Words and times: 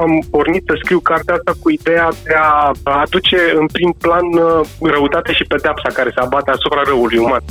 am 0.00 0.22
pornit 0.30 0.62
să 0.66 0.74
scriu 0.82 1.00
cartea 1.00 1.34
asta 1.34 1.52
cu 1.62 1.70
ideea 1.70 2.08
de 2.24 2.34
a 2.34 2.72
aduce 2.82 3.38
în 3.60 3.66
prim 3.66 3.94
plan 3.98 4.26
uh, 4.32 4.60
răutate 4.80 5.32
și 5.32 5.44
pedeapsa 5.44 5.88
care 5.92 6.10
se 6.14 6.20
abate 6.20 6.50
asupra 6.50 6.82
răului 6.84 7.18
uman. 7.18 7.42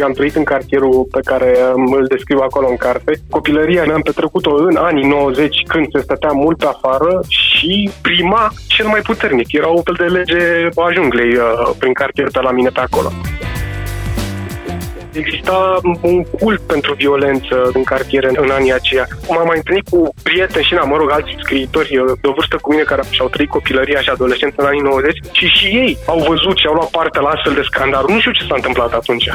Eu 0.00 0.06
am 0.06 0.12
trăit 0.12 0.36
în 0.36 0.44
cartierul 0.44 1.06
pe 1.10 1.20
care 1.24 1.56
um, 1.74 1.92
îl 1.92 2.06
descriu 2.06 2.38
acolo 2.38 2.66
în 2.68 2.76
carte. 2.76 3.12
Copilăria 3.30 3.84
mi-am 3.84 4.00
petrecut-o 4.00 4.54
în 4.54 4.76
anii 4.76 5.08
90 5.08 5.56
când 5.66 5.86
se 5.92 6.00
stătea 6.00 6.30
mult 6.32 6.58
pe 6.58 6.66
afară 6.66 7.20
și 7.28 7.90
prima 8.02 8.52
cel 8.66 8.86
mai 8.86 9.00
puternic. 9.00 9.52
Era 9.52 9.70
o 9.70 9.82
fel 9.82 9.96
de 9.98 10.14
lege 10.14 10.68
a 10.76 10.92
junglei 10.92 11.34
uh, 11.36 11.70
prin 11.78 11.92
cartier 11.92 12.28
pe 12.30 12.40
la 12.40 12.50
mine 12.50 12.68
pe 12.68 12.80
acolo. 12.80 13.10
Exista 15.12 15.78
un 16.02 16.22
cult 16.22 16.60
pentru 16.60 16.94
violență 16.94 17.70
în 17.72 17.82
cartiere 17.82 18.30
în 18.36 18.50
anii 18.50 18.72
aceia. 18.72 19.06
M-am 19.28 19.46
mai 19.46 19.56
întâlnit 19.56 19.88
cu 19.88 20.14
prieteni 20.22 20.64
și, 20.64 20.74
na, 20.74 20.82
mă 20.82 20.96
rog, 20.96 21.10
alți 21.10 21.36
scriitori 21.38 21.88
de 22.20 22.28
o 22.28 22.32
vârstă 22.32 22.56
cu 22.60 22.70
mine 22.70 22.82
care 22.82 23.02
și-au 23.10 23.28
trăit 23.28 23.48
copilăria 23.48 24.00
și 24.00 24.10
adolescență 24.10 24.54
în 24.58 24.66
anii 24.66 24.80
90 24.80 25.18
și 25.32 25.46
și 25.46 25.66
ei 25.66 25.98
au 26.06 26.18
văzut 26.18 26.56
și 26.58 26.66
au 26.66 26.74
luat 26.74 26.90
parte 26.90 27.20
la 27.20 27.28
astfel 27.28 27.54
de 27.54 27.62
scandaluri. 27.62 28.12
Nu 28.12 28.20
știu 28.20 28.32
ce 28.32 28.46
s-a 28.48 28.54
întâmplat 28.54 28.92
atunci. 28.92 29.28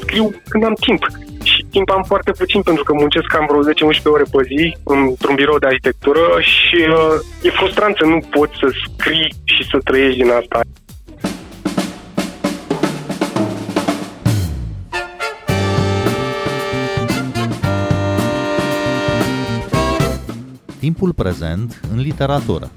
Scriu 0.00 0.34
când 0.48 0.64
am 0.64 0.74
timp 0.74 1.02
și 1.42 1.64
timp 1.70 1.90
am 1.90 2.02
foarte 2.02 2.32
puțin 2.40 2.62
pentru 2.62 2.84
că 2.84 2.92
muncesc 2.92 3.26
cam 3.26 3.46
vreo 3.48 3.92
10-11 3.92 4.02
ore 4.04 4.22
pe 4.32 4.42
zi 4.50 4.76
într-un 4.84 5.34
birou 5.34 5.58
de 5.58 5.66
arhitectură 5.66 6.24
și 6.40 6.78
uh, 6.88 7.46
e 7.46 7.50
frustrant 7.50 7.96
să 7.96 8.04
nu 8.04 8.18
poți 8.30 8.52
să 8.60 8.68
scrii 8.84 9.34
și 9.44 9.62
să 9.70 9.78
trăiești 9.84 10.20
din 10.22 10.30
asta. 10.30 10.60
Timpul 20.88 21.12
prezent 21.12 21.80
în 21.92 22.00
literatură. 22.00 22.70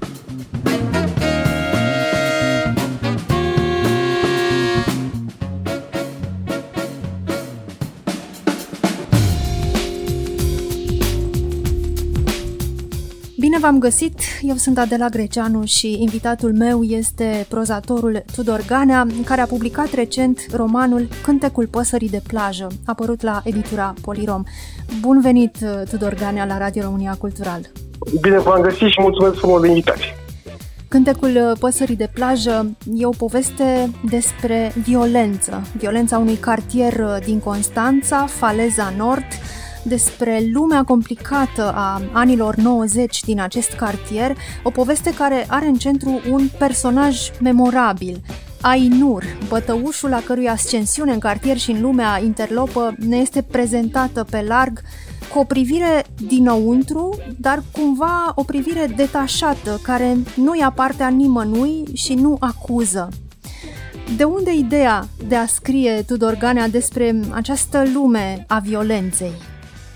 Bine 13.38 13.58
v-am 13.60 13.78
găsit! 13.78 14.20
Eu 14.40 14.56
sunt 14.56 14.78
Adela 14.78 15.08
Greceanu 15.08 15.64
și 15.64 16.02
invitatul 16.02 16.52
meu 16.52 16.82
este 16.82 17.46
prozatorul 17.48 18.24
Tudor 18.34 18.64
Ganea, 18.66 19.06
care 19.24 19.40
a 19.40 19.46
publicat 19.46 19.92
recent 19.92 20.46
romanul 20.50 21.08
Cântecul 21.22 21.66
păsării 21.66 22.08
de 22.08 22.22
plajă, 22.26 22.66
apărut 22.84 23.22
la 23.22 23.40
editura 23.44 23.94
Polirom. 24.00 24.42
Bun 25.00 25.20
venit, 25.20 25.58
Tudor 25.90 26.14
Ganea, 26.14 26.44
la 26.44 26.58
Radio 26.58 26.82
România 26.82 27.14
Cultural! 27.14 27.70
Bine 28.20 28.38
v-am 28.38 28.60
găsit 28.60 28.88
și 28.88 29.00
mulțumesc 29.00 29.34
frumos 29.38 29.60
de 29.60 29.68
invitație. 29.68 30.16
Cântecul 30.88 31.56
păsării 31.60 31.96
de 31.96 32.10
plajă 32.14 32.76
e 32.94 33.06
o 33.06 33.10
poveste 33.10 33.90
despre 34.10 34.72
violență, 34.84 35.62
violența 35.76 36.18
unui 36.18 36.36
cartier 36.36 36.94
din 37.24 37.38
Constanța, 37.38 38.26
Faleza 38.26 38.92
Nord, 38.96 39.26
despre 39.82 40.42
lumea 40.52 40.82
complicată 40.82 41.72
a 41.74 42.02
anilor 42.12 42.54
90 42.54 43.20
din 43.20 43.40
acest 43.40 43.72
cartier, 43.72 44.36
o 44.62 44.70
poveste 44.70 45.14
care 45.14 45.46
are 45.48 45.66
în 45.66 45.74
centru 45.74 46.20
un 46.30 46.48
personaj 46.58 47.30
memorabil, 47.40 48.20
Ainur, 48.64 49.22
bătăușul 49.48 50.12
a 50.12 50.20
cărui 50.26 50.48
ascensiune 50.48 51.12
în 51.12 51.18
cartier 51.18 51.56
și 51.56 51.70
în 51.70 51.80
lumea 51.80 52.18
interlopă 52.24 52.94
ne 53.08 53.16
este 53.16 53.42
prezentată 53.50 54.24
pe 54.30 54.44
larg 54.48 54.78
cu 55.32 55.38
o 55.38 55.44
privire 55.44 55.94
dinăuntru, 56.28 57.16
dar 57.40 57.58
cumva 57.72 58.32
o 58.34 58.42
privire 58.42 58.84
detașată, 58.96 59.72
care 59.82 60.10
nu 60.36 60.52
ia 60.60 60.72
partea 60.76 61.08
nimănui 61.08 61.84
și 61.94 62.14
nu 62.14 62.36
acuză. 62.40 63.08
De 64.16 64.24
unde 64.24 64.52
ideea 64.66 64.98
de 65.28 65.36
a 65.36 65.46
scrie 65.46 65.94
Tudor 66.06 66.34
Ganea 66.38 66.68
despre 66.68 67.06
această 67.34 67.82
lume 67.94 68.44
a 68.48 68.58
violenței? 68.68 69.34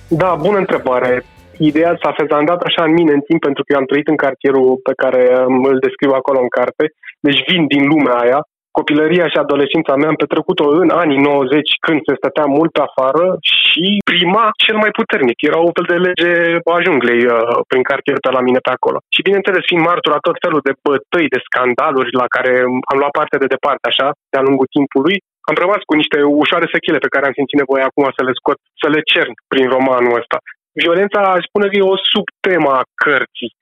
Da, 0.09 0.38
bună 0.47 0.59
întrebare. 0.59 1.25
Ideea 1.59 1.99
s-a 2.03 2.12
fezandat 2.16 2.60
așa 2.62 2.82
în 2.84 2.93
mine 2.93 3.12
în 3.12 3.21
timp 3.21 3.41
pentru 3.41 3.62
că 3.62 3.72
eu 3.72 3.78
am 3.78 3.91
trăit 3.91 4.09
în 4.09 4.16
cartierul 4.16 4.81
pe 4.82 4.93
care 5.03 5.22
îl 5.71 5.78
descriu 5.78 6.10
acolo 6.10 6.38
în 6.41 6.49
carte, 6.49 6.84
deci 7.21 7.41
vin 7.49 7.66
din 7.66 7.87
lumea 7.87 8.15
aia 8.15 8.41
copilăria 8.78 9.26
și 9.32 9.38
adolescența 9.44 9.94
mea 9.97 10.10
am 10.12 10.22
petrecut-o 10.22 10.66
în 10.82 10.88
anii 11.03 11.20
90 11.22 11.70
când 11.87 11.98
se 12.06 12.19
stătea 12.20 12.47
mult 12.56 12.70
pe 12.75 12.82
afară 12.88 13.25
și 13.54 13.87
prima 14.10 14.44
cel 14.64 14.76
mai 14.82 14.92
puternic. 14.98 15.38
Era 15.50 15.59
o 15.69 15.75
fel 15.76 15.87
de 15.92 15.98
lege 16.06 16.32
a 16.75 16.76
junglei 16.84 17.22
uh, 17.26 17.37
prin 17.70 17.82
cartier 17.91 18.16
pe 18.25 18.31
la 18.37 18.42
mine 18.47 18.60
pe 18.66 18.72
acolo. 18.76 18.98
Și 19.14 19.26
bineînțeles, 19.26 19.62
fiind 19.70 19.84
martura 19.91 20.19
tot 20.26 20.37
felul 20.44 20.62
de 20.69 20.75
bătăi, 20.87 21.32
de 21.34 21.41
scandaluri 21.47 22.10
la 22.22 22.26
care 22.34 22.53
am 22.91 22.98
luat 23.00 23.14
parte 23.19 23.37
de 23.42 23.53
departe 23.54 23.84
așa, 23.88 24.09
de-a 24.31 24.47
lungul 24.47 24.72
timpului, 24.76 25.16
am 25.48 25.56
rămas 25.64 25.82
cu 25.88 25.94
niște 26.00 26.19
ușoare 26.43 26.66
sechele 26.75 26.98
pe 27.03 27.12
care 27.12 27.25
am 27.26 27.37
simțit 27.37 27.58
nevoie 27.62 27.82
acum 27.87 28.06
să 28.16 28.22
le 28.25 28.34
scot, 28.41 28.58
să 28.82 28.87
le 28.94 29.00
cern 29.10 29.32
prin 29.53 29.66
romanul 29.76 30.19
ăsta. 30.20 30.38
Violența, 30.82 31.20
aș 31.22 31.43
spune 31.48 31.66
că 31.69 31.76
e 31.76 31.94
o 31.94 32.04
subtema 32.14 32.72
a 32.78 32.88
cărții. 33.04 33.53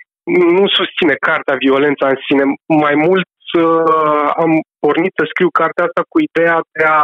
Nu 0.58 0.64
susține 0.78 1.14
cartea 1.28 1.62
violența 1.64 2.06
în 2.12 2.19
sine, 2.26 2.44
mai 2.84 2.94
mult 3.06 3.26
uh, 3.54 4.28
am 4.44 4.53
pornit 4.84 5.12
să 5.19 5.25
scriu 5.32 5.50
cartea 5.60 5.84
asta 5.87 6.03
cu 6.12 6.19
ideea 6.28 6.56
de 6.76 6.84
a 6.97 7.03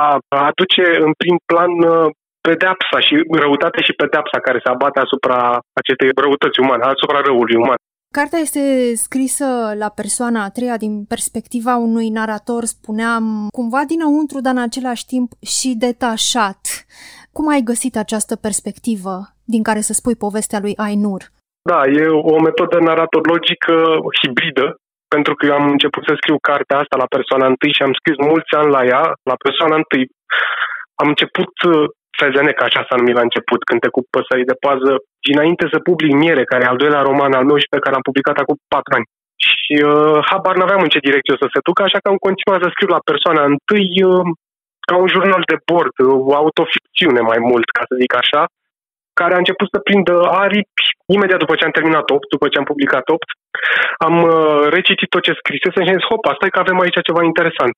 aduce 0.51 0.85
în 1.07 1.13
prim 1.21 1.39
plan 1.51 1.73
uh, 1.93 2.07
pedeapsa 2.49 2.99
și 3.07 3.15
răutate 3.43 3.81
și 3.87 3.99
pedeapsa 4.03 4.39
care 4.47 4.59
se 4.65 4.71
abate 4.71 4.99
asupra 5.01 5.39
acestei 5.81 6.11
răutăți 6.23 6.61
umane, 6.65 6.85
asupra 6.85 7.21
răului 7.29 7.61
uman. 7.65 7.81
Cartea 8.19 8.39
este 8.39 8.95
scrisă 8.95 9.49
la 9.83 9.89
persoana 10.01 10.45
a 10.45 10.51
treia 10.51 10.77
din 10.77 11.05
perspectiva 11.05 11.77
unui 11.77 12.09
narator, 12.09 12.65
spuneam, 12.65 13.25
cumva 13.59 13.83
dinăuntru, 13.93 14.41
dar 14.41 14.55
în 14.57 14.63
același 14.63 15.07
timp 15.07 15.29
și 15.55 15.77
detașat. 15.87 16.61
Cum 17.33 17.49
ai 17.49 17.61
găsit 17.71 17.97
această 17.97 18.37
perspectivă 18.37 19.15
din 19.45 19.63
care 19.63 19.81
să 19.81 19.93
spui 19.93 20.17
povestea 20.17 20.61
lui 20.61 20.75
Ainur? 20.77 21.23
Da, 21.71 21.81
e 21.99 22.07
o 22.07 22.41
metodă 22.41 22.79
naratologică 22.79 23.75
hibridă, 24.21 24.77
pentru 25.15 25.33
că 25.35 25.43
eu 25.47 25.55
am 25.61 25.67
început 25.75 26.03
să 26.07 26.13
scriu 26.17 26.39
cartea 26.51 26.79
asta 26.83 26.97
la 27.03 27.13
persoana 27.15 27.47
întâi 27.53 27.77
și 27.77 27.87
am 27.87 27.95
scris 27.99 28.17
mulți 28.31 28.53
ani 28.61 28.71
la 28.77 28.83
ea, 28.93 29.05
la 29.31 29.37
persoana 29.45 29.77
întâi. 29.83 30.05
Am 31.01 31.09
început 31.13 31.53
uh, 31.71 31.87
Fezenec, 32.21 32.59
așa 32.63 32.83
s-a 32.89 32.97
numit 32.99 33.17
la 33.19 33.27
început, 33.29 33.61
cu 33.97 34.01
păsării 34.15 34.51
de 34.53 34.61
pază, 34.67 34.93
dinainte 35.29 35.65
să 35.73 35.87
public 35.89 36.13
Miere, 36.23 36.45
care 36.51 36.63
e 36.65 36.73
al 36.73 36.83
doilea 36.83 37.07
roman 37.09 37.33
al 37.39 37.47
meu 37.51 37.59
și 37.63 37.73
pe 37.75 37.83
care 37.85 37.95
am 37.97 38.07
publicat 38.09 38.37
acum 38.39 38.57
patru 38.75 38.93
ani. 38.97 39.09
Și 39.49 39.75
uh, 39.91 40.19
habar 40.31 40.55
n-aveam 40.57 40.83
în 40.85 40.93
ce 40.95 41.07
direcție 41.09 41.35
o 41.35 41.43
să 41.43 41.49
se 41.55 41.65
ducă, 41.69 41.81
așa 41.83 41.99
că 42.01 42.09
am 42.11 42.21
continuat 42.27 42.61
să 42.63 42.69
scriu 42.71 42.91
la 42.97 43.07
persoana 43.11 43.43
întâi 43.53 43.91
uh, 44.11 44.27
ca 44.89 44.95
un 45.03 45.09
jurnal 45.15 45.43
de 45.53 45.59
bord, 45.71 45.95
o 46.29 46.33
autoficțiune 46.43 47.21
mai 47.31 47.41
mult, 47.51 47.69
ca 47.77 47.83
să 47.89 47.95
zic 48.03 48.13
așa, 48.23 48.43
care 49.21 49.35
a 49.35 49.43
început 49.43 49.69
să 49.71 49.85
prindă 49.87 50.15
aripi 50.45 50.85
imediat 51.17 51.41
după 51.45 51.55
ce 51.57 51.65
am 51.67 51.77
terminat 51.79 52.07
8, 52.11 52.29
după 52.35 52.47
ce 52.49 52.59
am 52.59 52.71
publicat 52.71 53.07
8. 53.09 53.29
Am 54.07 54.17
uh, 54.23 54.63
recitit 54.77 55.09
tot 55.11 55.23
ce 55.27 55.41
scrisese 55.41 55.81
și 55.83 55.91
am 55.91 55.99
zis, 55.99 56.11
hop, 56.11 56.23
asta 56.33 56.45
e 56.47 56.55
că 56.55 56.63
avem 56.63 56.79
aici 56.81 57.07
ceva 57.09 57.23
interesant. 57.31 57.77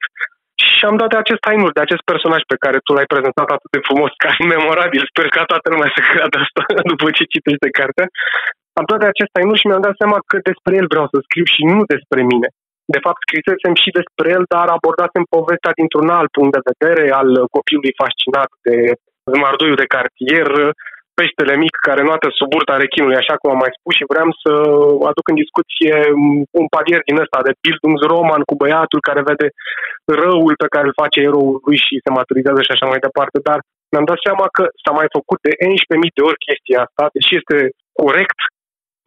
Și 0.67 0.83
am 0.91 0.97
dat 1.01 1.11
de 1.13 1.19
acest 1.23 1.43
Ainur, 1.51 1.73
de 1.79 1.85
acest 1.87 2.05
personaj 2.11 2.43
pe 2.53 2.61
care 2.65 2.79
tu 2.87 2.91
l-ai 2.93 3.13
prezentat 3.13 3.49
atât 3.57 3.71
de 3.75 3.85
frumos, 3.87 4.13
ca 4.23 4.31
memorabil. 4.55 5.03
Sper 5.11 5.27
ca 5.37 5.43
toată 5.53 5.67
lumea 5.75 5.91
să 5.95 6.01
creadă 6.11 6.37
asta 6.45 6.63
după 6.93 7.07
ce 7.17 7.33
citește 7.35 7.69
cartea. 7.79 8.07
Am 8.79 8.87
dat 8.91 9.01
de 9.03 9.09
acest 9.13 9.33
Ainur 9.39 9.59
și 9.61 9.69
mi-am 9.69 9.87
dat 9.89 9.97
seama 10.01 10.19
că 10.31 10.37
despre 10.51 10.73
el 10.81 10.87
vreau 10.93 11.07
să 11.13 11.17
scriu 11.27 11.47
și 11.55 11.63
nu 11.73 11.81
despre 11.95 12.21
mine. 12.33 12.49
De 12.95 13.01
fapt, 13.05 13.21
scrisesem 13.23 13.75
și 13.83 13.91
despre 13.99 14.27
el, 14.37 14.45
dar 14.55 14.67
abordasem 14.77 15.25
povestea 15.37 15.73
dintr-un 15.81 16.09
alt 16.19 16.31
punct 16.37 16.53
de 16.55 16.67
vedere 16.71 17.05
al 17.21 17.29
copilului 17.57 17.99
fascinat 18.03 18.51
de 18.67 18.77
zmarduiul 19.33 19.81
de 19.83 19.93
cartier, 19.97 20.49
peștele 21.19 21.55
mic 21.65 21.75
care 21.89 22.03
noată 22.11 22.27
sub 22.39 22.49
burta 22.55 22.75
rechinului, 22.85 23.21
așa 23.23 23.35
cum 23.37 23.49
am 23.51 23.61
mai 23.65 23.77
spus, 23.79 23.93
și 23.99 24.11
vreau 24.13 24.29
să 24.43 24.51
aduc 25.11 25.27
în 25.31 25.41
discuție 25.43 25.95
un 26.61 26.67
palier 26.75 27.01
din 27.09 27.23
ăsta 27.25 27.39
de 27.47 27.53
Bildungsroman 27.63 28.43
cu 28.49 28.55
băiatul 28.63 29.07
care 29.09 29.29
vede 29.31 29.49
răul 30.23 30.55
pe 30.63 30.73
care 30.75 30.87
îl 30.87 30.99
face 31.03 31.19
eroul 31.29 31.57
lui 31.67 31.79
și 31.85 32.03
se 32.05 32.11
maturizează 32.19 32.61
și 32.63 32.75
așa 32.75 32.87
mai 32.93 33.05
departe, 33.07 33.39
dar 33.49 33.59
mi-am 33.93 34.11
dat 34.11 34.21
seama 34.27 34.47
că 34.57 34.63
s-a 34.83 34.93
mai 34.99 35.09
făcut 35.17 35.39
de 35.47 35.53
11.000 35.53 36.17
de 36.17 36.23
ori 36.29 36.45
chestia 36.47 36.79
asta, 36.85 37.05
deși 37.17 37.33
este 37.41 37.57
corect, 38.01 38.39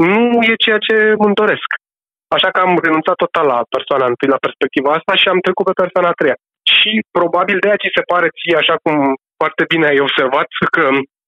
nu 0.09 0.21
e 0.49 0.63
ceea 0.65 0.81
ce 0.87 0.95
îmi 1.23 1.39
doresc. 1.41 1.69
Așa 2.35 2.49
că 2.51 2.59
am 2.61 2.73
renunțat 2.85 3.17
total 3.23 3.45
la 3.53 3.59
persoana 3.75 4.05
întâi, 4.11 4.33
la 4.35 4.43
perspectiva 4.45 4.89
asta 4.93 5.13
și 5.21 5.27
am 5.27 5.45
trecut 5.45 5.65
pe 5.67 5.79
persoana 5.81 6.09
a 6.11 6.19
treia. 6.19 6.37
Și 6.75 6.91
probabil 7.17 7.57
de 7.59 7.67
aia 7.67 7.81
ți 7.81 7.95
se 7.97 8.03
pare 8.11 8.27
ție, 8.37 8.55
așa 8.59 8.75
cum 8.83 8.95
foarte 9.41 9.63
bine 9.71 9.85
ai 9.87 10.05
observat, 10.07 10.47
că 10.75 10.83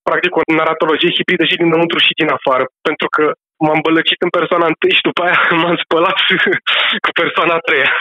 practic 0.09 0.31
o 0.39 0.41
naratologie 0.59 1.15
hibridă 1.17 1.45
și 1.49 1.61
dinăuntru 1.61 1.99
și 2.05 2.17
din 2.19 2.29
afară, 2.37 2.65
pentru 2.87 3.07
că 3.15 3.23
m-am 3.65 3.79
bălăcit 3.85 4.19
în 4.25 4.31
persoana 4.37 4.65
întâi 4.71 4.97
și 4.97 5.07
după 5.09 5.21
aia 5.25 5.39
m-am 5.61 5.77
spălat 5.83 6.17
cu 7.05 7.11
persoana 7.21 7.53
a 7.57 7.65
treia. 7.67 7.91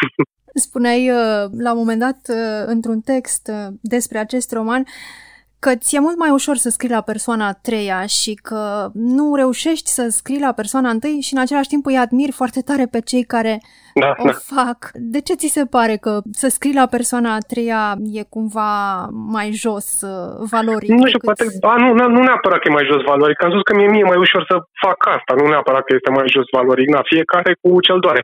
Spuneai 0.66 1.02
uh, 1.18 1.42
la 1.66 1.70
un 1.72 1.80
moment 1.82 2.00
dat 2.06 2.20
uh, 2.28 2.62
într-un 2.74 3.00
text 3.12 3.44
uh, 3.54 3.66
despre 3.94 4.18
acest 4.18 4.48
roman 4.58 4.82
că 5.58 5.70
ți-e 5.76 6.00
mult 6.06 6.18
mai 6.18 6.30
ușor 6.30 6.56
să 6.56 6.68
scrii 6.68 6.96
la 6.98 7.00
persoana 7.00 7.46
a 7.46 7.58
treia 7.68 8.06
și 8.06 8.32
că 8.34 8.90
nu 8.94 9.34
reușești 9.34 9.88
să 9.90 10.08
scrii 10.08 10.40
la 10.40 10.52
persoana 10.52 10.90
întâi 10.90 11.20
și 11.20 11.34
în 11.34 11.40
același 11.40 11.68
timp 11.68 11.86
îi 11.86 11.96
admiri 11.96 12.32
foarte 12.32 12.60
tare 12.60 12.86
pe 12.86 13.00
cei 13.00 13.24
care 13.24 13.60
da, 14.02 14.10
o 14.24 14.26
da. 14.30 14.36
fac. 14.56 14.78
De 15.14 15.20
ce 15.26 15.34
ți 15.40 15.54
se 15.56 15.64
pare 15.76 15.96
că 16.04 16.12
să 16.42 16.46
scrii 16.56 16.80
la 16.80 16.86
persoana 16.96 17.30
a 17.34 17.46
treia 17.52 17.82
e 18.18 18.22
cumva 18.36 18.72
mai 19.36 19.48
jos 19.64 19.86
uh, 20.12 20.30
valoric? 20.54 20.90
Nu 21.00 21.06
știu, 21.10 21.22
poate, 21.28 21.44
ba, 21.66 21.74
nu, 21.82 21.88
nu 22.16 22.20
neapărat 22.28 22.58
că 22.60 22.66
e 22.68 22.78
mai 22.78 22.88
jos 22.90 23.02
valoric. 23.12 23.38
Am 23.42 23.52
spus 23.52 23.64
că 23.68 23.74
mie, 23.74 23.88
mie 23.92 24.04
e 24.04 24.12
mai 24.12 24.22
ușor 24.24 24.42
să 24.50 24.56
fac 24.84 24.98
asta, 25.16 25.32
nu 25.38 25.44
neapărat 25.52 25.82
că 25.84 25.92
este 25.94 26.10
mai 26.18 26.26
jos 26.34 26.48
valoric. 26.58 26.88
Na, 26.94 27.10
fiecare 27.12 27.50
cu 27.62 27.70
cel 27.86 27.98
doare. 28.04 28.22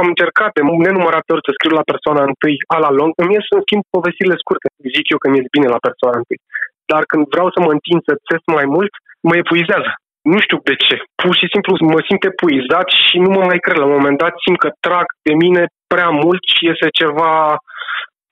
Am 0.00 0.06
încercat 0.12 0.50
de 0.56 0.62
nenumărate 0.86 1.30
ori 1.34 1.46
să 1.46 1.52
scriu 1.54 1.74
la 1.80 1.88
persoana 1.92 2.22
întâi, 2.30 2.56
a 2.74 2.78
la 2.84 2.90
lung. 2.98 3.10
Îmi 3.22 3.34
ies 3.34 3.46
în 3.56 3.62
schimb 3.64 3.82
povestirile 3.96 4.36
scurte. 4.42 4.66
Zic 4.96 5.06
eu 5.12 5.18
că 5.22 5.28
mi-e 5.28 5.52
bine 5.56 5.68
la 5.74 5.84
persoana 5.86 6.20
întâi. 6.22 6.40
Dar 6.90 7.02
când 7.10 7.22
vreau 7.34 7.48
să 7.54 7.58
mă 7.64 7.70
întind 7.76 8.00
să 8.08 8.12
țes 8.28 8.42
mai 8.56 8.66
mult, 8.74 8.92
mă 9.28 9.34
epuizează. 9.42 9.90
Nu 10.32 10.38
știu 10.44 10.58
de 10.70 10.74
ce. 10.86 10.96
Pur 11.22 11.34
și 11.40 11.46
simplu 11.52 11.72
mă 11.94 12.00
simt 12.08 12.22
epuizat 12.30 12.88
și 13.06 13.16
nu 13.24 13.30
mă 13.36 13.42
mai 13.50 13.60
cred. 13.64 13.78
La 13.78 13.88
un 13.88 13.96
moment 13.98 14.18
dat 14.24 14.34
simt 14.44 14.58
că 14.64 14.70
trag 14.86 15.06
de 15.26 15.34
mine 15.44 15.62
prea 15.92 16.10
mult 16.22 16.42
și 16.54 16.60
iese 16.68 16.88
ceva... 17.00 17.30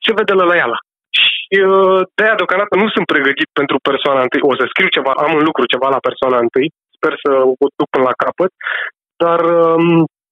Se 0.04 0.10
vede 0.19 0.32
lălăiala. 0.40 0.78
Și 1.20 1.56
uh, 1.75 2.00
de-aia 2.16 2.38
deocamdată 2.40 2.75
nu 2.82 2.88
sunt 2.94 3.06
pregătit 3.12 3.48
pentru 3.60 3.76
persoana 3.88 4.22
întâi. 4.26 4.48
O 4.50 4.54
să 4.58 4.64
scriu 4.72 4.88
ceva, 4.96 5.12
am 5.25 5.32
în 5.38 5.44
lucru 5.48 5.64
ceva 5.72 5.88
la 5.94 6.04
persoana 6.08 6.38
întâi. 6.46 6.69
Sper 6.96 7.12
să 7.25 7.31
o 7.62 7.66
duc 7.78 7.88
până 7.93 8.04
la 8.10 8.19
capăt. 8.25 8.52
Dar 9.22 9.40
um, 9.58 9.87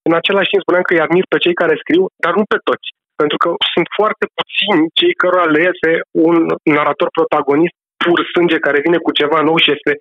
în 0.08 0.14
același 0.20 0.50
timp 0.50 0.62
spuneam 0.62 0.84
că 0.86 0.92
îi 0.92 1.04
admir 1.06 1.24
pe 1.28 1.42
cei 1.44 1.60
care 1.60 1.82
scriu, 1.82 2.02
dar 2.24 2.32
nu 2.38 2.44
pe 2.52 2.58
toți. 2.68 2.88
Pentru 3.20 3.36
că 3.42 3.48
sunt 3.72 3.88
foarte 3.98 4.24
puțini 4.38 4.82
cei 4.98 5.14
cărora 5.20 5.46
le 5.54 5.60
iese 5.66 5.90
un 6.26 6.36
narator 6.76 7.08
protagonist 7.16 7.76
pur 8.04 8.18
sânge 8.32 8.58
care 8.66 8.84
vine 8.86 8.98
cu 9.04 9.10
ceva 9.20 9.38
nou 9.48 9.56
și 9.64 9.72
este 9.76 9.92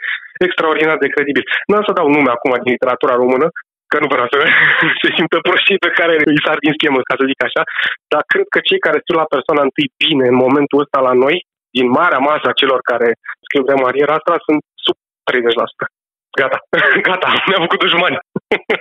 extraordinar 0.45 0.97
de 1.03 1.13
credibil. 1.15 1.45
Nu 1.67 1.75
am 1.77 1.85
să 1.87 1.97
dau 1.99 2.07
nume 2.15 2.31
acum 2.33 2.51
din 2.63 2.71
literatura 2.75 3.15
română, 3.23 3.47
că 3.91 3.97
nu 4.03 4.07
vreau 4.13 4.27
să 4.33 4.37
se 5.01 5.09
simtă 5.17 5.37
proștii 5.47 5.83
pe 5.85 5.91
care 5.99 6.13
îi 6.31 6.43
sar 6.45 6.57
din 6.65 6.73
schemă, 6.77 6.99
ca 7.09 7.13
să 7.19 7.29
zic 7.31 7.39
așa, 7.47 7.61
dar 8.11 8.21
cred 8.31 8.47
că 8.53 8.59
cei 8.67 8.83
care 8.85 8.97
scriu 8.99 9.21
la 9.21 9.31
persoana 9.33 9.67
întâi 9.67 9.87
bine 10.03 10.25
în 10.31 10.37
momentul 10.45 10.83
ăsta 10.83 10.99
la 11.09 11.13
noi, 11.23 11.35
din 11.77 11.87
marea 11.99 12.25
masă 12.29 12.45
a 12.49 12.59
celor 12.61 12.79
care 12.91 13.09
scriu 13.45 13.63
de 13.69 13.75
mariera 13.83 14.13
asta, 14.17 14.33
sunt 14.47 14.61
sub 14.85 14.97
30%. 15.29 15.85
Gata, 16.39 16.59
gata, 17.07 17.29
ne-am 17.47 17.63
făcut 17.65 17.79
dușmani. 17.83 18.17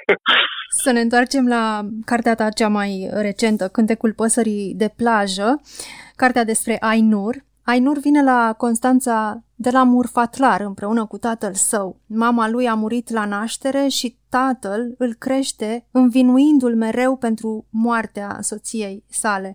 Să 0.85 0.91
ne 0.93 1.01
întoarcem 1.01 1.45
la 1.49 1.65
cartea 2.05 2.35
ta 2.35 2.49
cea 2.49 2.69
mai 2.69 2.91
recentă, 3.27 3.65
Cântecul 3.69 4.13
păsării 4.13 4.75
de 4.83 4.89
plajă, 4.97 5.49
cartea 6.17 6.45
despre 6.45 6.77
Ainur. 6.81 7.35
Ainur 7.64 7.99
vine 7.99 8.23
la 8.23 8.55
Constanța 8.59 9.44
de 9.55 9.70
la 9.70 9.82
Murfatlar 9.82 10.61
împreună 10.61 11.06
cu 11.06 11.19
tatăl 11.19 11.55
său. 11.55 12.00
Mama 12.06 12.49
lui 12.49 12.69
a 12.69 12.75
murit 12.75 13.11
la 13.11 13.25
naștere 13.25 13.88
și 13.88 14.19
tatăl 14.29 14.94
îl 14.99 15.14
crește 15.14 15.87
învinuindu-l 15.91 16.76
mereu 16.76 17.17
pentru 17.17 17.67
moartea 17.70 18.38
soției 18.41 19.05
sale. 19.11 19.55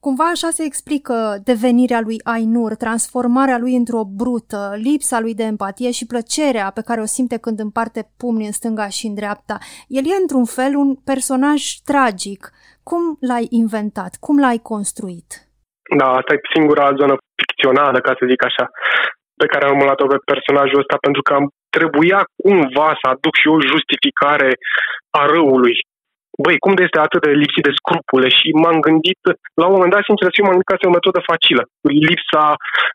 Cumva 0.00 0.24
așa 0.24 0.50
se 0.50 0.62
explică 0.62 1.40
devenirea 1.44 2.00
lui 2.00 2.20
Ainur, 2.24 2.74
transformarea 2.74 3.58
lui 3.58 3.76
într-o 3.76 4.04
brută, 4.04 4.74
lipsa 4.76 5.20
lui 5.20 5.34
de 5.34 5.42
empatie 5.42 5.90
și 5.90 6.06
plăcerea 6.06 6.70
pe 6.70 6.80
care 6.80 7.00
o 7.00 7.04
simte 7.04 7.36
când 7.36 7.60
împarte 7.60 8.10
pumni 8.16 8.46
în 8.46 8.52
stânga 8.52 8.88
și 8.88 9.06
în 9.06 9.14
dreapta. 9.14 9.58
El 9.88 10.04
e 10.06 10.20
într-un 10.20 10.44
fel 10.44 10.76
un 10.76 10.94
personaj 10.94 11.74
tragic. 11.84 12.52
Cum 12.82 13.16
l-ai 13.20 13.46
inventat? 13.50 14.16
Cum 14.20 14.38
l-ai 14.38 14.58
construit? 14.58 15.45
Da, 15.98 16.06
asta 16.18 16.30
e 16.34 16.54
singura 16.56 16.98
zonă 17.00 17.14
ficțională, 17.40 17.98
ca 18.06 18.12
să 18.18 18.28
zic 18.30 18.40
așa, 18.44 18.64
pe 19.40 19.46
care 19.52 19.64
am 19.64 19.78
urmărit-o 19.78 20.12
pe 20.12 20.28
personajul 20.32 20.82
ăsta, 20.82 20.96
pentru 21.06 21.22
că 21.26 21.32
am 21.38 21.46
trebuia 21.76 22.20
cumva 22.42 22.88
să 23.00 23.04
aduc 23.12 23.34
și 23.40 23.48
o 23.54 23.66
justificare 23.72 24.50
a 25.20 25.22
răului. 25.34 25.76
Băi, 26.44 26.56
cum 26.64 26.72
de 26.74 26.82
este 26.86 26.98
atât 27.00 27.20
de 27.26 27.40
lipsit 27.42 27.64
de 27.68 27.76
scrupule? 27.80 28.28
Și 28.38 28.46
m-am 28.62 28.78
gândit, 28.86 29.20
la 29.60 29.66
un 29.66 29.74
moment 29.74 29.92
dat, 29.94 30.02
sincer 30.04 30.28
să 30.30 30.38
m-am 30.40 30.54
gândit 30.54 30.68
că 30.68 30.76
este 30.76 30.90
o 30.90 30.96
metodă 30.96 31.20
facilă. 31.32 31.62
Lipsa 32.06 32.44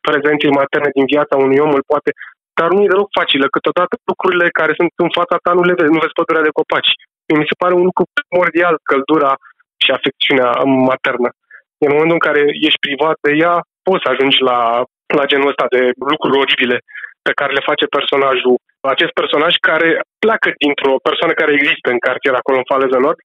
prezenței 0.08 0.58
materne 0.60 0.90
din 0.98 1.06
viața 1.14 1.36
unui 1.46 1.64
om 1.66 1.72
îl 1.78 1.86
poate 1.92 2.12
dar 2.60 2.70
nu 2.74 2.80
e 2.84 2.94
deloc 2.94 3.10
facilă. 3.20 3.46
Câteodată 3.56 3.94
lucrurile 4.12 4.48
care 4.60 4.74
sunt 4.80 4.92
în 5.06 5.12
fața 5.18 5.36
ta 5.44 5.52
nu 5.58 5.64
le 5.70 5.78
vezi, 5.80 5.94
nu 5.94 6.04
vezi 6.04 6.18
pădurea 6.20 6.48
de 6.48 6.58
copaci. 6.60 6.92
Mi 7.40 7.50
se 7.50 7.60
pare 7.62 7.74
un 7.80 7.86
lucru 7.90 8.04
primordial, 8.18 8.76
căldura 8.92 9.32
și 9.84 9.90
afecțiunea 9.98 10.50
maternă. 10.90 11.30
În 11.86 11.90
momentul 11.94 12.18
în 12.18 12.26
care 12.28 12.42
ești 12.68 12.86
privat 12.86 13.18
de 13.28 13.34
ea, 13.44 13.56
poți 13.88 14.04
să 14.04 14.10
ajungi 14.10 14.40
la, 14.50 14.60
la 15.20 15.26
genul 15.32 15.52
ăsta 15.54 15.66
de 15.76 15.82
lucruri 16.12 16.42
oribile 16.44 16.78
pe 17.28 17.38
care 17.40 17.52
le 17.54 17.68
face 17.70 17.86
personajul. 17.98 18.56
Acest 18.94 19.14
personaj 19.20 19.54
care 19.70 19.90
pleacă 20.24 20.48
dintr-o 20.64 21.04
persoană 21.08 21.34
care 21.34 21.52
există 21.54 21.88
în 21.92 22.00
cartier 22.08 22.34
acolo 22.38 22.58
în 22.58 22.70
Faleză 22.72 22.98
Nord, 23.06 23.20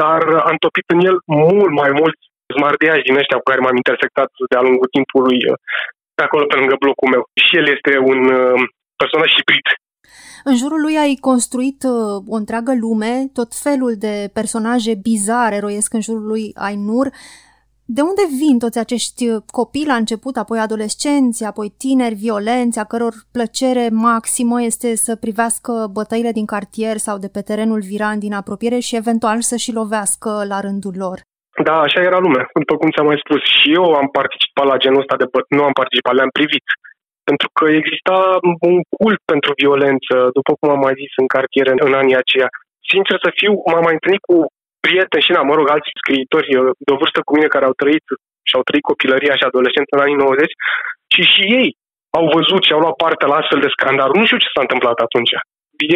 dar 0.00 0.20
a 0.48 0.50
întopit 0.56 0.86
în 0.94 1.00
el 1.08 1.16
mult 1.50 1.72
mai 1.82 1.90
mulți 2.00 2.22
zmardeași 2.56 3.06
din 3.08 3.20
ăștia 3.20 3.38
cu 3.38 3.48
care 3.50 3.60
m-am 3.62 3.80
intersectat 3.82 4.30
de-a 4.50 4.66
lungul 4.66 4.94
timpului 4.96 5.38
pe 6.16 6.22
acolo 6.24 6.44
pe 6.46 6.58
lângă 6.60 6.76
blocul 6.82 7.12
meu. 7.14 7.22
Și 7.44 7.52
el 7.60 7.66
este 7.74 7.92
un 8.12 8.20
uh, 8.40 8.60
personaj 9.02 9.28
hibrid. 9.36 9.66
În 10.44 10.56
jurul 10.56 10.80
lui 10.80 10.96
ai 11.04 11.14
construit 11.30 11.80
uh, 11.82 12.16
o 12.34 12.36
întreagă 12.42 12.72
lume, 12.84 13.14
tot 13.38 13.50
felul 13.66 13.92
de 14.06 14.14
personaje 14.38 14.92
bizare 15.10 15.58
roiesc 15.58 15.92
în 15.92 16.00
jurul 16.06 16.26
lui 16.32 16.44
Ainur. 16.66 17.06
De 17.86 18.02
unde 18.10 18.24
vin 18.40 18.58
toți 18.58 18.78
acești 18.78 19.22
uh, 19.28 19.42
copii 19.58 19.90
la 19.92 19.94
început, 20.02 20.36
apoi 20.36 20.58
adolescenți, 20.58 21.44
apoi 21.44 21.68
tineri 21.84 22.20
violenți, 22.24 22.78
a 22.78 22.84
căror 22.92 23.14
plăcere 23.36 23.88
maximă 24.06 24.62
este 24.62 24.90
să 25.06 25.12
privească 25.24 25.72
bătăile 25.98 26.30
din 26.38 26.46
cartier 26.54 26.96
sau 27.06 27.16
de 27.24 27.28
pe 27.34 27.42
terenul 27.48 27.80
viran 27.90 28.18
din 28.18 28.34
apropiere 28.40 28.78
și 28.86 28.96
eventual 29.02 29.38
să 29.50 29.56
și 29.64 29.76
lovească 29.78 30.30
la 30.52 30.58
rândul 30.66 30.94
lor? 31.04 31.18
Da, 31.66 31.76
așa 31.86 32.00
era 32.10 32.18
lumea, 32.26 32.44
după 32.62 32.74
cum 32.76 32.90
ți-am 32.90 33.08
mai 33.10 33.22
spus. 33.24 33.42
Și 33.56 33.66
eu 33.78 33.86
am 34.00 34.08
participat 34.18 34.66
la 34.72 34.80
genul 34.82 35.02
ăsta 35.04 35.16
de 35.22 35.26
băt... 35.32 35.44
nu 35.56 35.62
am 35.68 35.78
participat, 35.80 36.14
le-am 36.14 36.36
privit. 36.38 36.66
Pentru 37.28 37.48
că 37.56 37.64
exista 37.80 38.16
un 38.68 38.76
cult 38.98 39.20
pentru 39.32 39.50
violență, 39.62 40.14
după 40.38 40.52
cum 40.58 40.68
am 40.74 40.80
mai 40.86 40.94
zis 41.02 41.12
în 41.22 41.28
cartiere 41.36 41.72
în 41.86 41.92
anii 42.02 42.20
aceia. 42.22 42.48
Sincer 42.92 43.16
să 43.24 43.30
fiu, 43.40 43.52
m-am 43.70 43.84
mai 43.86 43.96
întâlnit 43.98 44.24
cu 44.30 44.36
prieteni 44.84 45.24
și, 45.26 45.32
na, 45.34 45.42
mă 45.48 45.54
rog, 45.58 45.66
alți 45.70 45.98
scriitori 46.00 46.48
de 46.86 46.90
o 46.94 47.00
vârstă 47.02 47.20
cu 47.24 47.32
mine 47.36 47.48
care 47.54 47.64
au 47.68 47.74
trăit 47.82 48.06
și 48.48 48.54
au 48.56 48.64
trăit 48.68 48.84
copilăria 48.90 49.34
și 49.36 49.48
adolescența 49.48 49.94
în 49.96 50.04
anii 50.04 50.22
90 50.24 50.52
și 51.14 51.22
și 51.32 51.42
ei 51.60 51.68
au 52.18 52.24
văzut 52.36 52.62
și 52.64 52.74
au 52.74 52.82
luat 52.84 52.96
parte 53.04 53.24
la 53.26 53.38
astfel 53.40 53.60
de 53.64 53.74
scandal. 53.76 54.10
Nu 54.18 54.24
știu 54.26 54.42
ce 54.42 54.52
s-a 54.54 54.64
întâmplat 54.66 54.98
atunci. 55.06 55.34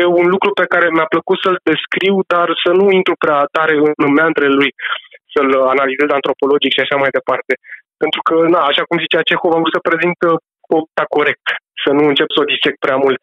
E 0.00 0.04
un 0.20 0.26
lucru 0.34 0.50
pe 0.60 0.70
care 0.72 0.86
mi-a 0.88 1.08
plăcut 1.14 1.38
să-l 1.44 1.58
descriu, 1.70 2.14
dar 2.32 2.48
să 2.64 2.70
nu 2.78 2.86
intru 2.98 3.14
prea 3.24 3.40
tare 3.56 3.74
în 4.04 4.10
meandrele 4.18 4.54
lui, 4.60 4.70
să-l 5.32 5.50
analizez 5.74 6.08
antropologic 6.18 6.72
și 6.74 6.84
așa 6.84 6.96
mai 7.02 7.10
departe. 7.18 7.52
Pentru 8.02 8.20
că, 8.26 8.34
na, 8.54 8.60
așa 8.70 8.82
cum 8.84 9.02
zicea 9.04 9.26
Cehov, 9.28 9.52
am 9.52 9.62
vrut 9.62 9.76
să 9.76 9.88
prezint 9.88 10.18
copta 10.70 11.04
corect, 11.16 11.46
să 11.82 11.90
nu 11.98 12.04
încep 12.10 12.28
să 12.32 12.40
o 12.40 12.50
disec 12.52 12.74
prea 12.84 12.98
mult. 13.04 13.20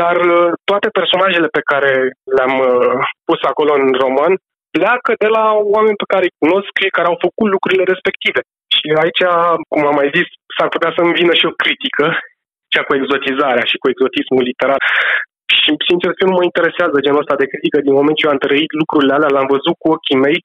Dar 0.00 0.16
uh, 0.36 0.48
toate 0.70 0.88
personajele 0.98 1.48
pe 1.56 1.66
care 1.70 1.92
le-am 2.36 2.54
uh, 2.70 2.94
pus 3.28 3.40
acolo 3.50 3.72
în 3.80 3.86
roman 4.02 4.32
pleacă 4.76 5.10
de 5.24 5.28
la 5.36 5.44
oameni 5.74 6.00
pe 6.02 6.10
care 6.12 6.24
îi 6.26 6.38
cunosc, 6.42 6.74
care 6.96 7.08
au 7.10 7.18
făcut 7.26 7.48
lucrurile 7.54 7.84
respective. 7.92 8.40
Și 8.76 8.86
aici, 9.02 9.22
cum 9.70 9.82
am 9.90 9.96
mai 10.00 10.08
zis, 10.16 10.28
s-ar 10.56 10.68
putea 10.74 10.90
să-mi 10.96 11.16
vină 11.20 11.32
și 11.40 11.48
o 11.50 11.58
critică, 11.62 12.06
cea 12.72 12.84
cu 12.86 12.92
exotizarea 13.00 13.64
și 13.70 13.80
cu 13.80 13.86
exotismul 13.92 14.42
literar. 14.50 14.80
Și, 15.60 15.70
sincer, 15.88 16.10
nu 16.28 16.34
mă 16.36 16.44
interesează 16.50 16.96
genul 17.04 17.22
ăsta 17.24 17.36
de 17.42 17.50
critică 17.52 17.78
din 17.86 17.96
moment 17.98 18.16
ce 18.16 18.24
eu 18.24 18.32
am 18.32 18.44
trăit 18.46 18.70
lucrurile 18.80 19.14
alea, 19.14 19.34
l-am 19.34 19.48
văzut 19.54 19.74
cu 19.82 19.86
ochii 19.94 20.22
mei 20.26 20.38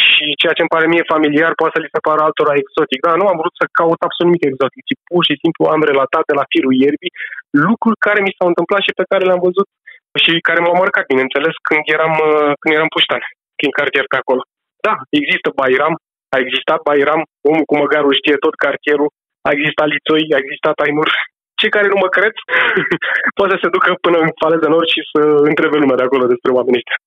și 0.00 0.24
ceea 0.40 0.56
ce 0.56 0.62
îmi 0.62 0.74
pare 0.74 0.86
mie 0.92 1.12
familiar 1.14 1.52
poate 1.60 1.74
să 1.74 1.80
li 1.80 1.94
se 1.94 2.04
pară 2.06 2.20
altora 2.22 2.54
exotic. 2.62 2.98
Da, 3.06 3.12
nu 3.20 3.26
am 3.30 3.38
vrut 3.40 3.54
să 3.60 3.74
caut 3.78 4.00
absolut 4.02 4.28
nimic 4.28 4.44
exotic, 4.50 4.82
ci 4.88 4.94
pur 5.10 5.22
și 5.28 5.40
simplu 5.42 5.62
am 5.74 5.82
relatat 5.90 6.24
de 6.30 6.34
la 6.40 6.44
firul 6.52 6.74
ierbii 6.82 7.16
lucruri 7.66 8.02
care 8.06 8.20
mi 8.26 8.36
s-au 8.36 8.48
întâmplat 8.50 8.82
și 8.86 8.96
pe 8.98 9.08
care 9.10 9.26
le-am 9.26 9.44
văzut 9.48 9.68
și 10.22 10.32
care 10.48 10.60
m-au 10.60 10.80
marcat, 10.82 11.04
bineînțeles, 11.12 11.54
când 11.68 11.82
eram, 11.96 12.14
când 12.60 12.72
eram 12.78 12.90
puștan 12.96 13.22
prin 13.60 13.72
cartier 13.78 14.06
pe 14.08 14.18
acolo. 14.22 14.42
Da, 14.86 14.94
există 15.20 15.48
Bairam, 15.58 15.94
a 16.34 16.36
existat 16.44 16.80
Bairam, 16.88 17.20
omul 17.50 17.64
cu 17.68 17.74
măgarul 17.82 18.18
știe 18.20 18.36
tot 18.44 18.54
cartierul, 18.64 19.10
a 19.48 19.50
existat 19.56 19.88
Lițoi, 19.94 20.24
a 20.36 20.42
existat 20.44 20.76
Ainur. 20.84 21.08
Cei 21.60 21.74
care 21.76 21.86
nu 21.92 21.98
mă 22.02 22.08
cred, 22.16 22.34
poate 23.38 23.54
să 23.54 23.62
se 23.62 23.74
ducă 23.76 23.88
până 24.06 24.18
în 24.24 24.30
Faleză 24.40 24.68
Nord 24.68 24.88
și 24.94 25.00
să 25.12 25.20
întrebe 25.50 25.76
lumea 25.78 25.98
de 26.00 26.06
acolo 26.06 26.24
despre 26.32 26.50
oamenii 26.56 26.80
ăștia. 26.80 26.98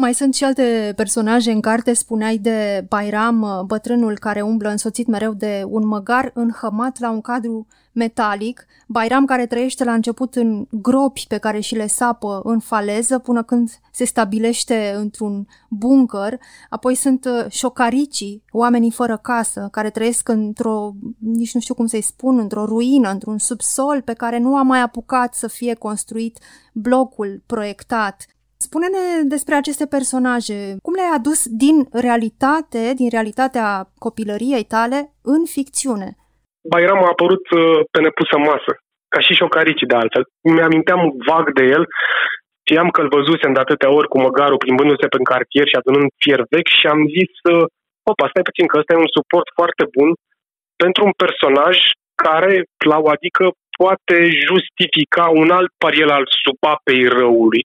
Mai 0.00 0.14
sunt 0.14 0.34
și 0.34 0.44
alte 0.44 0.92
personaje 0.96 1.50
în 1.50 1.60
carte, 1.60 1.92
spuneai 1.92 2.38
de 2.38 2.86
Bairam, 2.88 3.64
bătrânul 3.66 4.18
care 4.18 4.40
umblă 4.40 4.68
însoțit 4.68 5.06
mereu 5.06 5.32
de 5.34 5.62
un 5.66 5.86
măgar 5.86 6.30
înhămat 6.34 7.00
la 7.00 7.10
un 7.10 7.20
cadru 7.20 7.66
metalic, 7.92 8.66
Bairam 8.88 9.24
care 9.24 9.46
trăiește 9.46 9.84
la 9.84 9.92
început 9.92 10.34
în 10.34 10.66
gropi 10.70 11.24
pe 11.28 11.38
care 11.38 11.60
și 11.60 11.74
le 11.74 11.86
sapă 11.86 12.40
în 12.44 12.58
faleză 12.58 13.18
până 13.18 13.42
când 13.42 13.70
se 13.92 14.04
stabilește 14.04 14.94
într-un 14.96 15.46
bunker, 15.70 16.40
apoi 16.70 16.94
sunt 16.94 17.24
uh, 17.24 17.50
șocaricii, 17.50 18.42
oamenii 18.50 18.90
fără 18.90 19.16
casă, 19.16 19.68
care 19.70 19.90
trăiesc 19.90 20.28
într-o, 20.28 20.92
nici 21.18 21.54
nu 21.54 21.60
știu 21.60 21.74
cum 21.74 21.86
să-i 21.86 22.02
spun, 22.02 22.38
într-o 22.38 22.64
ruină, 22.64 23.10
într-un 23.10 23.38
subsol 23.38 24.02
pe 24.02 24.12
care 24.12 24.38
nu 24.38 24.56
a 24.56 24.62
mai 24.62 24.80
apucat 24.80 25.34
să 25.34 25.46
fie 25.46 25.74
construit 25.74 26.38
blocul 26.72 27.42
proiectat. 27.46 28.26
Spune-ne 28.66 29.04
despre 29.34 29.54
aceste 29.54 29.86
personaje. 29.96 30.58
Cum 30.86 30.94
le-ai 30.98 31.16
adus 31.18 31.40
din 31.64 31.76
realitate, 32.06 32.82
din 33.00 33.08
realitatea 33.16 33.68
copilăriei 34.04 34.64
tale, 34.74 34.98
în 35.34 35.42
ficțiune? 35.56 36.08
Bairam 36.72 37.00
a 37.04 37.12
apărut 37.14 37.44
uh, 37.50 37.60
pe 37.92 37.98
nepusă 38.04 38.36
masă, 38.50 38.72
ca 39.12 39.20
și 39.26 39.38
șocarici 39.40 39.88
de 39.90 39.96
altfel. 40.02 40.24
Mi-aminteam 40.54 41.00
vag 41.28 41.44
de 41.58 41.64
el, 41.76 41.84
știam 42.62 42.88
că 42.94 43.00
îl 43.00 43.14
văzusem 43.16 43.52
de 43.54 43.62
atâtea 43.64 43.90
ori 43.98 44.08
cu 44.12 44.18
măgarul 44.26 44.62
plimbându-se 44.64 45.06
pe 45.08 45.28
cartier 45.32 45.66
și 45.68 45.78
adunând 45.80 46.08
fier 46.22 46.40
vechi 46.52 46.72
și 46.78 46.86
am 46.94 47.00
zis, 47.16 47.32
uh, 47.52 47.64
opa, 48.10 48.26
stai 48.28 48.48
puțin 48.48 48.66
că 48.68 48.78
ăsta 48.78 48.94
e 48.94 49.06
un 49.06 49.14
suport 49.18 49.48
foarte 49.58 49.84
bun 49.96 50.10
pentru 50.82 51.00
un 51.08 51.14
personaj 51.24 51.76
care, 52.24 52.54
la 52.90 52.98
o 53.04 53.08
adică, 53.16 53.44
poate 53.80 54.16
justifica 54.48 55.24
un 55.42 55.48
alt 55.58 55.70
pariel 55.84 56.10
al 56.18 56.24
supapei 56.44 57.02
răului 57.18 57.62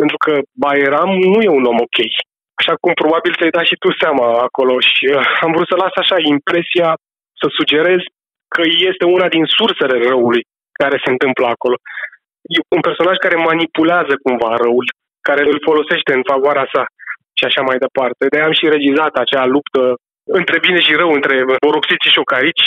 pentru 0.00 0.18
că 0.24 0.32
Bairam 0.62 1.10
nu 1.32 1.38
e 1.46 1.58
un 1.58 1.64
om 1.72 1.78
ok. 1.86 1.98
Așa 2.60 2.74
cum 2.80 2.92
probabil 3.02 3.32
ți-ai 3.34 3.56
dat 3.56 3.66
și 3.70 3.80
tu 3.82 3.90
seama 4.02 4.26
acolo 4.48 4.74
și 4.90 5.04
uh, 5.08 5.26
am 5.44 5.50
vrut 5.54 5.68
să 5.68 5.76
las 5.82 5.94
așa 6.02 6.18
impresia 6.34 6.88
să 7.40 7.46
sugerez 7.58 8.00
că 8.54 8.62
este 8.90 9.04
una 9.16 9.28
din 9.36 9.44
sursele 9.58 9.96
răului 10.08 10.42
care 10.80 10.96
se 11.04 11.10
întâmplă 11.14 11.46
acolo. 11.54 11.76
E 12.54 12.58
un 12.76 12.82
personaj 12.88 13.16
care 13.24 13.36
manipulează 13.48 14.14
cumva 14.24 14.52
răul, 14.64 14.86
care 15.28 15.42
îl 15.50 15.58
folosește 15.68 16.10
în 16.14 16.22
favoarea 16.32 16.66
sa 16.72 16.82
și 17.38 17.44
așa 17.48 17.62
mai 17.68 17.78
departe. 17.86 18.22
De 18.32 18.38
am 18.40 18.54
și 18.58 18.72
regizat 18.76 19.12
acea 19.16 19.44
luptă 19.54 19.82
între 20.40 20.56
bine 20.66 20.80
și 20.86 20.98
rău, 21.00 21.10
între 21.18 21.36
boropsiți 21.64 22.04
și 22.06 22.16
șocarici 22.18 22.64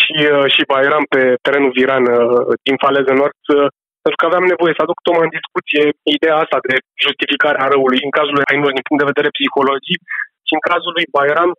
și, 0.00 0.16
uh, 0.34 0.46
și 0.54 0.68
Bairam 0.70 1.04
pe 1.14 1.22
terenul 1.44 1.76
viran 1.78 2.04
uh, 2.06 2.18
din 2.66 2.76
Faleză 2.82 3.12
Nord 3.20 3.38
pentru 4.02 4.18
că 4.18 4.26
aveam 4.26 4.46
nevoie 4.52 4.74
să 4.76 4.82
aduc 4.82 4.98
tocmai 5.00 5.26
în 5.28 5.36
discuție 5.38 5.82
ideea 6.16 6.36
asta 6.44 6.58
de 6.68 6.76
justificare 7.04 7.58
a 7.60 7.70
răului, 7.72 8.00
în 8.06 8.12
cazul 8.18 8.34
lui 8.36 8.48
Ainur 8.50 8.72
din 8.76 8.86
punct 8.86 9.00
de 9.02 9.10
vedere 9.12 9.34
psihologic 9.36 10.00
și 10.46 10.52
în 10.56 10.62
cazul 10.70 10.92
lui 10.96 11.10
Bayram 11.14 11.50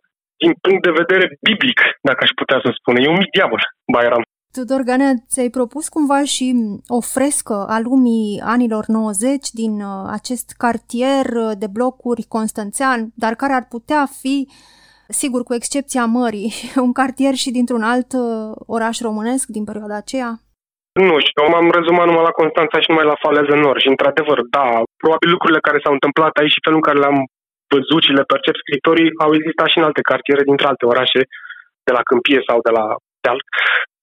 din 0.42 0.52
punct 0.64 0.82
de 0.86 0.98
vedere 1.02 1.24
biblic, 1.48 1.78
dacă 2.08 2.20
aș 2.22 2.32
putea 2.40 2.58
să 2.64 2.68
spun. 2.78 2.94
E 2.96 3.14
un 3.14 3.22
mic 3.22 3.30
diavol, 3.36 3.62
Bayram. 3.94 4.24
Tudor 4.52 4.82
Ganea, 4.82 5.12
ți-ai 5.28 5.50
propus 5.50 5.88
cumva 5.88 6.24
și 6.24 6.46
o 6.86 7.00
frescă 7.00 7.66
a 7.68 7.78
lumii 7.80 8.40
anilor 8.44 8.86
90 8.86 9.50
din 9.50 9.80
uh, 9.80 10.08
acest 10.10 10.54
cartier 10.56 11.26
uh, 11.26 11.50
de 11.58 11.66
blocuri 11.66 12.22
constanțean, 12.22 13.12
dar 13.14 13.34
care 13.34 13.52
ar 13.52 13.66
putea 13.68 14.06
fi, 14.20 14.48
sigur, 15.08 15.42
cu 15.42 15.54
excepția 15.54 16.04
mării, 16.04 16.52
un 16.86 16.92
cartier 16.92 17.34
și 17.34 17.50
dintr-un 17.50 17.82
alt 17.82 18.12
uh, 18.12 18.52
oraș 18.66 19.00
românesc 19.00 19.48
din 19.48 19.64
perioada 19.64 19.96
aceea? 19.96 20.40
Nu 20.92 21.14
știu, 21.24 21.42
eu 21.44 21.50
m-am 21.52 21.68
rezumat 21.78 22.06
numai 22.06 22.28
la 22.28 22.38
Constanța 22.40 22.76
și 22.80 22.90
numai 22.90 23.10
la 23.10 23.20
Faleză 23.24 23.54
Nord 23.56 23.80
și, 23.80 23.92
într-adevăr, 23.94 24.38
da, 24.56 24.66
probabil 25.02 25.28
lucrurile 25.34 25.66
care 25.66 25.78
s-au 25.82 25.94
întâmplat 25.96 26.32
aici 26.36 26.54
și 26.54 26.64
felul 26.64 26.80
în 26.80 26.86
care 26.88 27.02
le-am 27.02 27.18
văzut 27.74 28.02
și 28.06 28.16
le 28.18 28.30
percep 28.32 28.56
scritorii 28.62 29.14
au 29.24 29.30
existat 29.38 29.68
și 29.70 29.78
în 29.78 29.88
alte 29.88 30.08
cartiere 30.10 30.42
dintre 30.50 30.66
alte 30.66 30.84
orașe, 30.92 31.20
de 31.86 31.92
la 31.96 32.02
Câmpie 32.08 32.40
sau 32.48 32.58
de 32.66 32.72
la 32.78 32.84
Deal. 33.24 33.40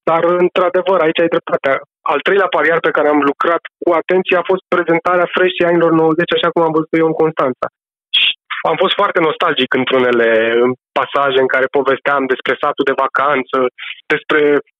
Dar, 0.09 0.21
într-adevăr, 0.43 0.97
aici 1.01 1.21
ai 1.23 1.33
dreptate. 1.35 1.69
Al 2.11 2.19
treilea 2.25 2.53
pariar 2.55 2.79
pe 2.79 2.95
care 2.95 3.07
am 3.09 3.21
lucrat 3.29 3.63
cu 3.83 3.89
atenție 4.01 4.37
a 4.37 4.49
fost 4.51 4.63
prezentarea 4.75 5.31
freșii 5.35 5.69
anilor 5.69 5.91
90, 5.91 6.35
așa 6.37 6.49
cum 6.53 6.61
am 6.63 6.75
văzut 6.77 6.93
eu 7.01 7.07
în 7.11 7.19
Constanța 7.21 7.67
am 8.69 8.75
fost 8.83 8.95
foarte 8.99 9.19
nostalgic 9.27 9.69
într-unele 9.79 10.29
pasaje 10.99 11.39
în 11.41 11.51
care 11.53 11.75
povesteam 11.77 12.21
despre 12.33 12.53
satul 12.61 12.89
de 12.89 12.99
vacanță, 13.05 13.57
despre 14.13 14.39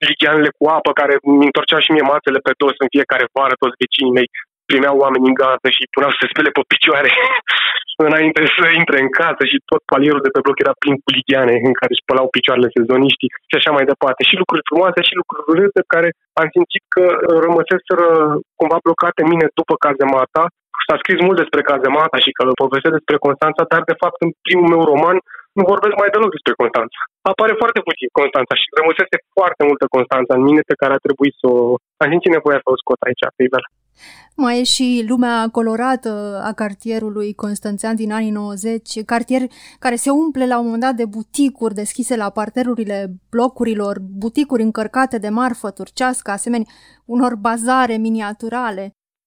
ligianele 0.10 0.50
cu 0.57 0.63
apă 0.77 0.91
care 1.01 1.13
mi 1.39 1.50
întorceau 1.50 1.81
și 1.84 1.93
mie 1.96 2.12
mațele 2.13 2.39
pe 2.48 2.53
dos 2.62 2.75
în 2.84 2.89
fiecare 2.96 3.25
vară, 3.36 3.53
toți 3.57 3.79
vecinii 3.81 4.17
mei 4.17 4.29
primeau 4.69 4.96
oameni 5.03 5.29
în 5.29 5.38
gază 5.43 5.67
și 5.75 5.91
puneau 5.93 6.12
să 6.13 6.19
se 6.19 6.31
spele 6.31 6.50
pe 6.55 6.62
picioare 6.74 7.12
înainte 8.07 8.41
să 8.57 8.65
intre 8.81 8.98
în 9.03 9.10
casă 9.22 9.43
și 9.51 9.57
tot 9.72 9.81
palierul 9.91 10.25
de 10.25 10.34
pe 10.34 10.43
bloc 10.46 10.57
era 10.60 10.75
plin 10.81 10.96
cu 11.03 11.10
ligiane 11.17 11.53
în 11.67 11.74
care 11.79 11.91
își 11.93 12.03
spălau 12.03 12.27
picioarele 12.36 12.75
sezoniștii 12.77 13.34
și 13.50 13.55
așa 13.57 13.72
mai 13.75 13.89
departe. 13.91 14.22
Și 14.29 14.39
lucruri 14.41 14.67
frumoase 14.69 15.00
și 15.07 15.17
lucruri 15.19 15.48
urâte 15.51 15.81
care 15.93 16.10
am 16.41 16.48
simțit 16.55 16.84
că 16.96 17.03
rămăseseră 17.46 18.07
cumva 18.60 18.77
blocate 18.86 19.19
în 19.22 19.29
mine 19.34 19.46
după 19.60 19.74
cazemata 19.86 20.43
S-a 20.86 20.98
scris 21.01 21.19
mult 21.27 21.38
despre 21.43 21.67
Cazemata 21.69 22.17
și 22.25 22.31
că 22.38 22.41
povestesc 22.63 22.96
despre 23.00 23.24
Constanța, 23.25 23.63
dar 23.74 23.81
de 23.91 24.00
fapt 24.01 24.17
în 24.25 24.31
primul 24.48 24.67
meu 24.74 24.81
roman 24.91 25.17
nu 25.57 25.63
vorbesc 25.72 25.96
mai 26.00 26.13
deloc 26.13 26.31
despre 26.38 26.60
Constanța. 26.62 27.00
Apare 27.31 27.53
foarte 27.62 27.79
puțin 27.88 28.10
Constanța 28.19 28.53
și 28.62 28.67
rămăsese 28.79 29.17
foarte 29.38 29.62
multă 29.69 29.86
Constanța 29.96 30.34
în 30.36 30.43
mine 30.50 30.62
pe 30.69 30.79
care 30.81 30.93
a 30.93 31.05
trebuit 31.05 31.36
să 31.41 31.46
o... 31.55 31.57
Am 32.01 32.10
simțit 32.12 32.34
nevoia 32.38 32.60
să 32.63 32.69
o 32.74 32.81
scot 32.81 33.00
aici, 33.07 33.24
pe 33.36 33.43
Ibel. 33.48 33.65
Mai 34.43 34.60
e 34.60 34.63
și 34.75 34.88
lumea 35.12 35.38
colorată 35.57 36.12
a 36.50 36.51
cartierului 36.62 37.29
Constanțean 37.43 37.96
din 37.96 38.12
anii 38.19 38.31
90, 38.31 39.03
cartier 39.05 39.41
care 39.79 39.96
se 39.96 40.10
umple 40.24 40.46
la 40.48 40.57
un 40.60 40.65
moment 40.65 40.84
dat 40.88 40.96
de 41.01 41.12
buticuri 41.17 41.79
deschise 41.84 42.15
la 42.24 42.29
parterurile 42.39 42.98
blocurilor, 43.34 43.96
buticuri 44.24 44.67
încărcate 44.69 45.17
de 45.17 45.29
marfă 45.29 45.69
turcească, 45.72 46.31
asemenea 46.31 46.72
unor 47.05 47.34
bazare 47.48 47.96
miniaturale. 48.07 48.84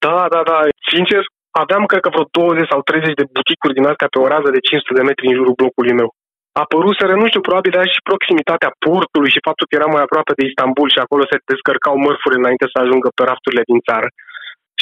Da, 0.06 0.26
da, 0.34 0.40
da. 0.50 0.58
Sincer, 0.92 1.22
aveam, 1.50 1.84
cred 1.90 2.02
că 2.02 2.10
vreo 2.12 2.26
20 2.30 2.72
sau 2.72 2.80
30 2.82 3.14
de 3.20 3.30
buticuri 3.36 3.76
din 3.78 3.90
astea 3.90 4.08
pe 4.10 4.18
o 4.18 4.30
rază 4.34 4.48
de 4.52 4.64
500 4.68 4.98
de 4.98 5.06
metri 5.08 5.30
în 5.30 5.38
jurul 5.38 5.58
blocului 5.60 5.98
meu. 6.00 6.10
Apăruseră, 6.64 7.14
nu 7.16 7.26
știu, 7.30 7.42
probabil 7.46 7.70
de 7.72 7.80
și 7.94 8.08
proximitatea 8.10 8.70
portului 8.84 9.34
și 9.34 9.46
faptul 9.46 9.66
că 9.66 9.74
era 9.76 9.88
mai 9.94 10.04
aproape 10.04 10.32
de 10.38 10.44
Istanbul 10.50 10.88
și 10.94 11.00
acolo 11.04 11.22
se 11.30 11.36
descărcau 11.52 11.94
mărfuri 12.04 12.40
înainte 12.40 12.66
să 12.72 12.76
ajungă 12.78 13.08
pe 13.16 13.22
rafturile 13.30 13.64
din 13.70 13.80
țară. 13.88 14.08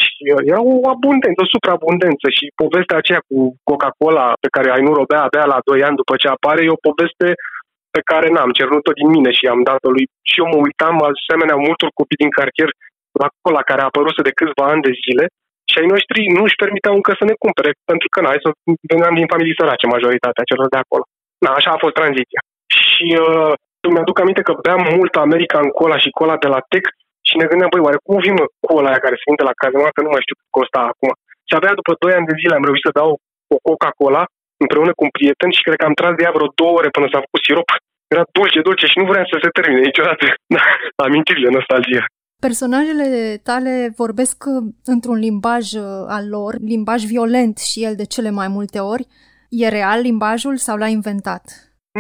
Și 0.03 0.23
uh, 0.35 0.41
era 0.51 0.61
o 0.73 0.75
abundență, 0.95 1.39
o 1.43 1.53
supraabundență 1.55 2.27
și 2.37 2.45
povestea 2.63 2.99
aceea 2.99 3.23
cu 3.29 3.37
Coca-Cola 3.69 4.27
pe 4.45 4.53
care 4.55 4.69
ai 4.71 4.83
nu 4.87 4.93
robea 5.01 5.21
abia 5.25 5.47
la 5.55 5.59
2 5.69 5.87
ani 5.87 6.01
după 6.01 6.15
ce 6.21 6.27
apare 6.29 6.61
e 6.63 6.77
o 6.77 6.85
poveste 6.89 7.29
pe 7.95 8.01
care 8.11 8.27
n-am 8.35 8.51
cernut-o 8.59 8.93
din 8.99 9.09
mine 9.15 9.31
și 9.39 9.45
am 9.47 9.63
dat-o 9.71 9.91
lui. 9.97 10.07
Și 10.29 10.37
eu 10.41 10.47
mă 10.53 10.59
uitam 10.67 10.95
asemenea 11.13 11.57
multor 11.67 11.89
copii 11.99 12.23
din 12.23 12.33
cartier 12.39 12.71
la 13.23 13.29
cola 13.43 13.63
care 13.71 13.81
a 13.83 13.91
apărut 13.91 14.17
de 14.29 14.37
câțiva 14.39 14.65
ani 14.73 14.87
de 14.89 14.93
zile 15.05 15.25
și 15.79 15.85
ai 15.85 15.95
noștri 15.95 16.21
nu 16.37 16.43
își 16.47 16.61
permiteau 16.63 16.95
încă 16.99 17.13
să 17.21 17.25
ne 17.27 17.37
cumpere, 17.45 17.71
pentru 17.91 18.09
că 18.13 18.19
noi 18.21 18.45
să 18.45 18.49
veneam 18.91 19.15
din 19.21 19.31
familii 19.33 19.59
sărace 19.61 19.87
majoritatea 19.87 20.49
celor 20.51 20.69
de 20.75 20.81
acolo. 20.81 21.05
Na, 21.45 21.51
așa 21.59 21.71
a 21.73 21.83
fost 21.85 21.97
tranziția. 22.01 22.41
Și 22.83 23.07
uh, 23.25 23.53
mi-aduc 23.95 24.17
aminte 24.21 24.43
că 24.49 24.53
beam 24.65 24.83
mult 24.97 25.13
American 25.27 25.67
Cola 25.79 25.99
și 26.05 26.17
Cola 26.19 26.37
de 26.45 26.49
la 26.55 26.61
Tex 26.73 26.85
și 27.29 27.35
ne 27.41 27.47
gândeam, 27.51 27.71
băi, 27.73 27.87
oare 27.87 27.99
cum 28.07 28.19
vin 28.25 28.35
mă 28.41 28.47
cola 28.67 28.89
aia 28.91 29.05
care 29.05 29.17
se 29.17 29.29
vinde 29.29 29.45
la 29.51 29.59
cazema, 29.63 29.89
că 29.95 30.01
nu 30.03 30.11
mai 30.13 30.25
știu 30.25 30.37
cât 30.39 30.51
costa 30.59 30.81
acum. 30.93 31.11
Și 31.49 31.55
abia 31.55 31.79
după 31.81 31.93
2 31.95 32.17
ani 32.17 32.29
de 32.31 32.39
zile 32.41 32.55
am 32.57 32.67
reușit 32.69 32.87
să 32.89 32.99
dau 33.01 33.11
o 33.55 33.57
Coca-Cola 33.67 34.23
împreună 34.65 34.93
cu 34.95 35.03
un 35.07 35.13
prieten 35.17 35.51
și 35.57 35.65
cred 35.67 35.79
că 35.79 35.87
am 35.89 35.99
tras 36.01 36.15
de 36.17 36.23
ea 36.25 36.37
vreo 36.37 36.49
două 36.61 36.75
ore 36.79 36.91
până 36.97 37.07
s-a 37.09 37.25
făcut 37.25 37.43
sirop. 37.47 37.69
Era 38.13 38.25
dulce, 38.37 38.59
dulce 38.69 38.87
și 38.93 38.99
nu 39.01 39.07
vreau 39.11 39.25
să 39.33 39.37
se 39.43 39.55
termine 39.57 39.83
niciodată. 39.89 40.25
Da, 40.55 40.63
amintirile, 41.07 41.51
nostalgia. 41.59 42.05
Personajele 42.47 43.09
tale 43.49 43.75
vorbesc 44.03 44.39
uh, 44.47 44.63
într-un 44.95 45.19
limbaj 45.27 45.67
uh, 45.73 46.17
al 46.17 46.25
lor, 46.35 46.53
limbaj 46.73 47.01
violent 47.15 47.57
și 47.69 47.79
el 47.89 47.95
de 48.01 48.07
cele 48.15 48.31
mai 48.41 48.49
multe 48.57 48.79
ori. 48.95 49.05
E 49.63 49.77
real 49.79 50.01
limbajul 50.09 50.57
sau 50.67 50.77
l-a 50.79 50.91
inventat? 50.99 51.45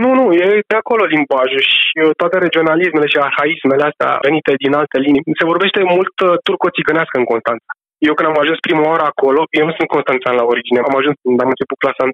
Nu, 0.02 0.10
nu, 0.18 0.26
e 0.42 0.46
de 0.72 0.76
acolo 0.82 1.02
limbajul 1.16 1.62
și 1.72 1.96
uh, 1.98 2.10
toate 2.20 2.36
regionalismele 2.46 3.06
și 3.12 3.18
arhaismele 3.26 3.84
astea 3.90 4.10
venite 4.26 4.52
din 4.62 4.72
alte 4.80 4.98
linii. 5.06 5.22
Se 5.40 5.50
vorbește 5.52 5.80
mult 5.94 6.14
turco-țigănească 6.46 7.16
în 7.18 7.30
Constanța. 7.32 7.70
Eu 8.08 8.14
când 8.14 8.28
am 8.28 8.40
ajuns 8.42 8.58
prima 8.66 8.84
oară 8.90 9.04
acolo, 9.12 9.40
eu 9.58 9.64
nu 9.68 9.74
sunt 9.78 9.88
constanțan 9.94 10.34
la 10.40 10.48
origine, 10.52 10.78
am 10.88 10.98
ajuns 11.00 11.16
când 11.22 11.38
am 11.44 11.52
început 11.54 11.78
clasa 11.82 12.02
1. 12.04 12.12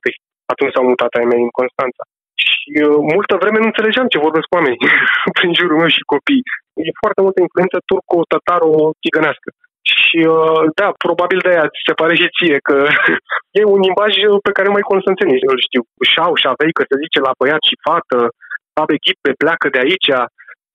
Atunci 0.52 0.74
s-au 0.74 0.84
mutat 0.90 1.12
ai 1.18 1.26
mei 1.30 1.42
în 1.48 1.52
Constanța. 1.60 2.02
Și 2.64 2.74
uh, 2.82 2.96
multă 3.14 3.34
vreme 3.42 3.58
nu 3.60 3.70
înțelegeam 3.70 4.06
ce 4.08 4.24
vorbesc 4.26 4.48
oamenii 4.56 4.82
prin 5.36 5.50
jurul 5.58 5.80
meu 5.82 5.90
și 5.96 6.10
copii. 6.12 6.44
E 6.88 7.02
foarte 7.04 7.20
multă 7.24 7.38
influență 7.40 7.76
turco-tataro-tigănească. 7.88 9.48
Și 9.94 10.18
uh, 10.36 10.62
da, 10.80 10.88
probabil 11.06 11.38
de 11.42 11.50
aia 11.52 11.66
ți 11.72 11.86
se 11.88 11.94
pare 12.00 12.14
și 12.20 12.34
ție 12.36 12.58
că 12.68 12.76
e 13.60 13.72
un 13.74 13.80
limbaj 13.86 14.12
pe 14.46 14.56
care 14.56 14.68
mai 14.76 14.88
constanțenii 14.92 15.48
îl 15.52 15.58
știu. 15.66 15.82
Șau 16.12 16.32
și 16.40 16.46
avei 16.52 16.72
că 16.76 16.82
se 16.86 17.00
zice 17.04 17.18
la 17.26 17.36
băiat 17.38 17.62
și 17.68 17.80
fată, 17.86 18.18
abe 18.82 18.96
ghipe, 19.04 19.30
pleacă 19.42 19.66
de 19.74 19.80
aici, 19.84 20.10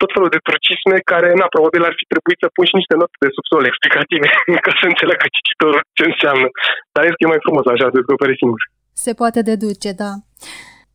tot 0.01 0.09
felul 0.15 0.33
de 0.35 0.43
turcisme 0.47 0.97
care, 1.11 1.29
na, 1.41 1.47
probabil 1.55 1.81
ar 1.89 1.95
fi 1.99 2.05
trebuit 2.11 2.39
să 2.43 2.47
pun 2.55 2.65
și 2.69 2.79
niște 2.79 2.95
note 3.01 3.17
de 3.23 3.35
subsol 3.37 3.63
explicative 3.71 4.27
ca 4.65 4.71
să 4.79 4.85
înțeleagă 4.91 5.25
cititorul 5.37 5.81
ce 5.97 6.03
înseamnă. 6.11 6.47
Dar 6.95 7.03
este 7.11 7.31
mai 7.31 7.43
frumos 7.45 7.65
așa, 7.73 7.85
să 7.87 7.97
descoperi 7.99 8.41
singur. 8.41 8.61
Se 9.05 9.11
poate 9.21 9.39
deduce, 9.51 9.89
da. 10.03 10.11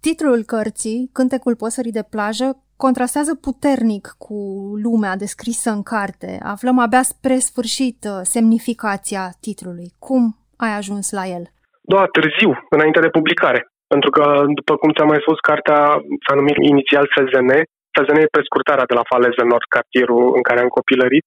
Titlul 0.07 0.41
cărții, 0.53 0.99
Cântecul 1.19 1.55
păsării 1.63 1.99
de 1.99 2.09
plajă, 2.13 2.49
contrastează 2.85 3.33
puternic 3.47 4.05
cu 4.25 4.39
lumea 4.85 5.15
descrisă 5.25 5.69
în 5.77 5.83
carte. 5.93 6.31
Aflăm 6.55 6.77
abia 6.85 7.05
spre 7.13 7.37
sfârșit 7.49 7.99
uh, 8.05 8.19
semnificația 8.35 9.25
titlului. 9.45 9.89
Cum 10.07 10.23
ai 10.65 10.73
ajuns 10.81 11.07
la 11.19 11.25
el? 11.37 11.45
Da, 11.93 12.03
târziu, 12.17 12.51
înainte 12.77 13.01
de 13.05 13.15
publicare. 13.17 13.61
Pentru 13.93 14.11
că, 14.17 14.25
după 14.59 14.75
cum 14.81 14.91
ți-am 14.95 15.11
mai 15.13 15.25
spus, 15.25 15.39
cartea 15.51 15.81
s-a 16.25 16.35
numit 16.39 16.57
inițial 16.73 17.05
FZN. 17.15 17.51
FZN 17.95 18.19
e 18.21 18.37
prescurtarea 18.37 18.89
de 18.91 18.97
la 18.99 19.09
Faleză 19.11 19.43
Nord, 19.51 19.67
cartierul 19.77 20.25
în 20.39 20.43
care 20.49 20.61
am 20.61 20.71
copilărit. 20.79 21.27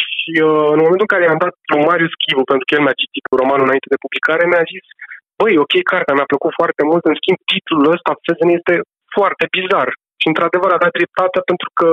Și 0.00 0.32
uh, 0.48 0.68
în 0.74 0.80
momentul 0.84 1.06
în 1.06 1.12
care 1.14 1.24
i-am 1.24 1.42
dat 1.44 1.54
lui 1.72 1.86
Marius 1.90 2.14
Chivu, 2.22 2.44
pentru 2.50 2.64
că 2.66 2.72
el 2.74 2.84
mi-a 2.84 3.00
citit 3.02 3.24
romanul 3.40 3.66
înainte 3.66 3.92
de 3.92 4.02
publicare, 4.04 4.42
mi-a 4.44 4.66
zis 4.72 4.86
băi, 5.40 5.54
ok, 5.64 5.74
cartea 5.92 6.14
mi-a 6.16 6.32
plăcut 6.32 6.52
foarte 6.60 6.82
mult, 6.90 7.02
în 7.10 7.16
schimb 7.20 7.38
titlul 7.52 7.92
ăsta, 7.94 8.10
FZN, 8.22 8.50
este 8.58 8.74
foarte 9.16 9.44
bizar. 9.56 9.88
Și 10.20 10.26
într-adevăr 10.30 10.70
a 10.72 10.82
dat 10.84 10.92
dreptate 10.98 11.38
pentru 11.50 11.68
că 11.78 11.88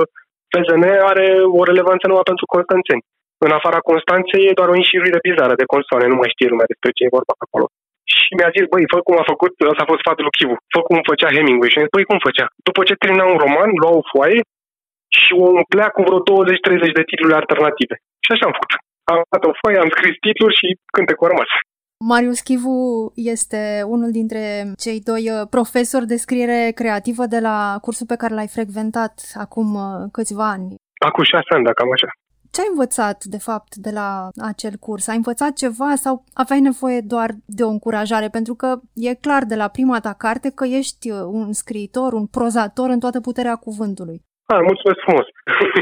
FZN 0.54 0.84
are 1.12 1.26
o 1.58 1.60
relevanță 1.70 2.04
numai 2.06 2.28
pentru 2.30 2.46
constanțeni. 2.54 3.06
În 3.44 3.50
afara 3.58 3.80
Constanței 3.90 4.46
e 4.48 4.58
doar 4.58 4.68
o 4.70 4.78
înșiruire 4.78 5.20
bizară 5.28 5.54
de 5.60 5.70
consoane, 5.74 6.06
nu 6.08 6.18
mai 6.20 6.32
știe 6.34 6.52
lumea 6.52 6.70
despre 6.72 6.90
ce 6.96 7.02
e 7.04 7.16
vorba 7.18 7.34
acolo. 7.44 7.66
Și 8.14 8.30
mi-a 8.36 8.50
zis, 8.56 8.64
băi, 8.72 8.90
fă 8.92 8.98
cum 9.06 9.16
a 9.22 9.30
făcut, 9.32 9.52
ăsta 9.70 9.82
a 9.84 9.90
fost 9.90 10.02
sfatul 10.02 10.24
lui 10.26 10.36
Chivu, 10.36 10.56
fă 10.74 10.80
cum 10.88 10.98
făcea 11.10 11.34
Hemingway. 11.34 11.70
Și 11.70 11.78
am 11.78 11.84
zis, 11.84 11.94
băi, 11.94 12.08
cum 12.10 12.18
făcea? 12.28 12.46
După 12.68 12.80
ce 12.88 12.94
termina 13.02 13.24
un 13.32 13.38
roman, 13.44 13.70
lua 13.82 13.92
o 14.00 14.02
foaie 14.12 14.40
și 15.20 15.30
o 15.44 15.46
umplea 15.60 15.88
cu 15.94 16.00
vreo 16.06 16.20
20-30 16.28 16.98
de 16.98 17.08
titluri 17.10 17.38
alternative. 17.40 17.94
Și 18.24 18.30
așa 18.32 18.44
am 18.46 18.56
făcut. 18.58 18.72
Am 19.12 19.18
dat 19.32 19.44
o 19.50 19.52
foaie, 19.60 19.78
am 19.84 19.90
scris 19.94 20.14
titluri 20.26 20.58
și 20.60 20.68
cântecul 20.94 21.26
a 21.26 21.32
rămas. 21.32 21.50
Marius 22.04 22.40
Chivu 22.40 23.12
este 23.14 23.82
unul 23.86 24.10
dintre 24.10 24.72
cei 24.78 25.00
doi 25.00 25.30
uh, 25.30 25.46
profesori 25.50 26.06
de 26.06 26.16
scriere 26.16 26.70
creativă 26.74 27.26
de 27.26 27.40
la 27.40 27.78
cursul 27.80 28.06
pe 28.06 28.16
care 28.16 28.34
l-ai 28.34 28.48
frecventat 28.48 29.32
acum 29.34 29.74
uh, 29.74 30.08
câțiva 30.12 30.48
ani. 30.48 30.74
Acum 31.06 31.24
șase 31.24 31.54
ani, 31.54 31.64
dacă 31.64 31.82
am 31.82 31.92
așa. 31.92 32.06
Ce 32.50 32.60
ai 32.60 32.66
învățat, 32.70 33.24
de 33.24 33.38
fapt, 33.38 33.74
de 33.74 33.90
la 33.90 34.28
acel 34.36 34.76
curs? 34.76 35.06
Ai 35.06 35.16
învățat 35.16 35.52
ceva 35.52 35.94
sau 35.94 36.24
aveai 36.32 36.60
nevoie 36.60 37.00
doar 37.00 37.34
de 37.46 37.64
o 37.64 37.68
încurajare? 37.68 38.28
Pentru 38.28 38.54
că 38.54 38.80
e 38.94 39.14
clar 39.14 39.44
de 39.44 39.54
la 39.54 39.68
prima 39.68 40.00
ta 40.00 40.12
carte 40.12 40.50
că 40.50 40.64
ești 40.64 41.10
uh, 41.10 41.20
un 41.20 41.52
scriitor, 41.52 42.12
un 42.12 42.26
prozator 42.26 42.90
în 42.90 42.98
toată 42.98 43.20
puterea 43.20 43.56
cuvântului. 43.56 44.22
Ah, 44.54 44.62
mulțumesc 44.70 45.00
frumos 45.06 45.26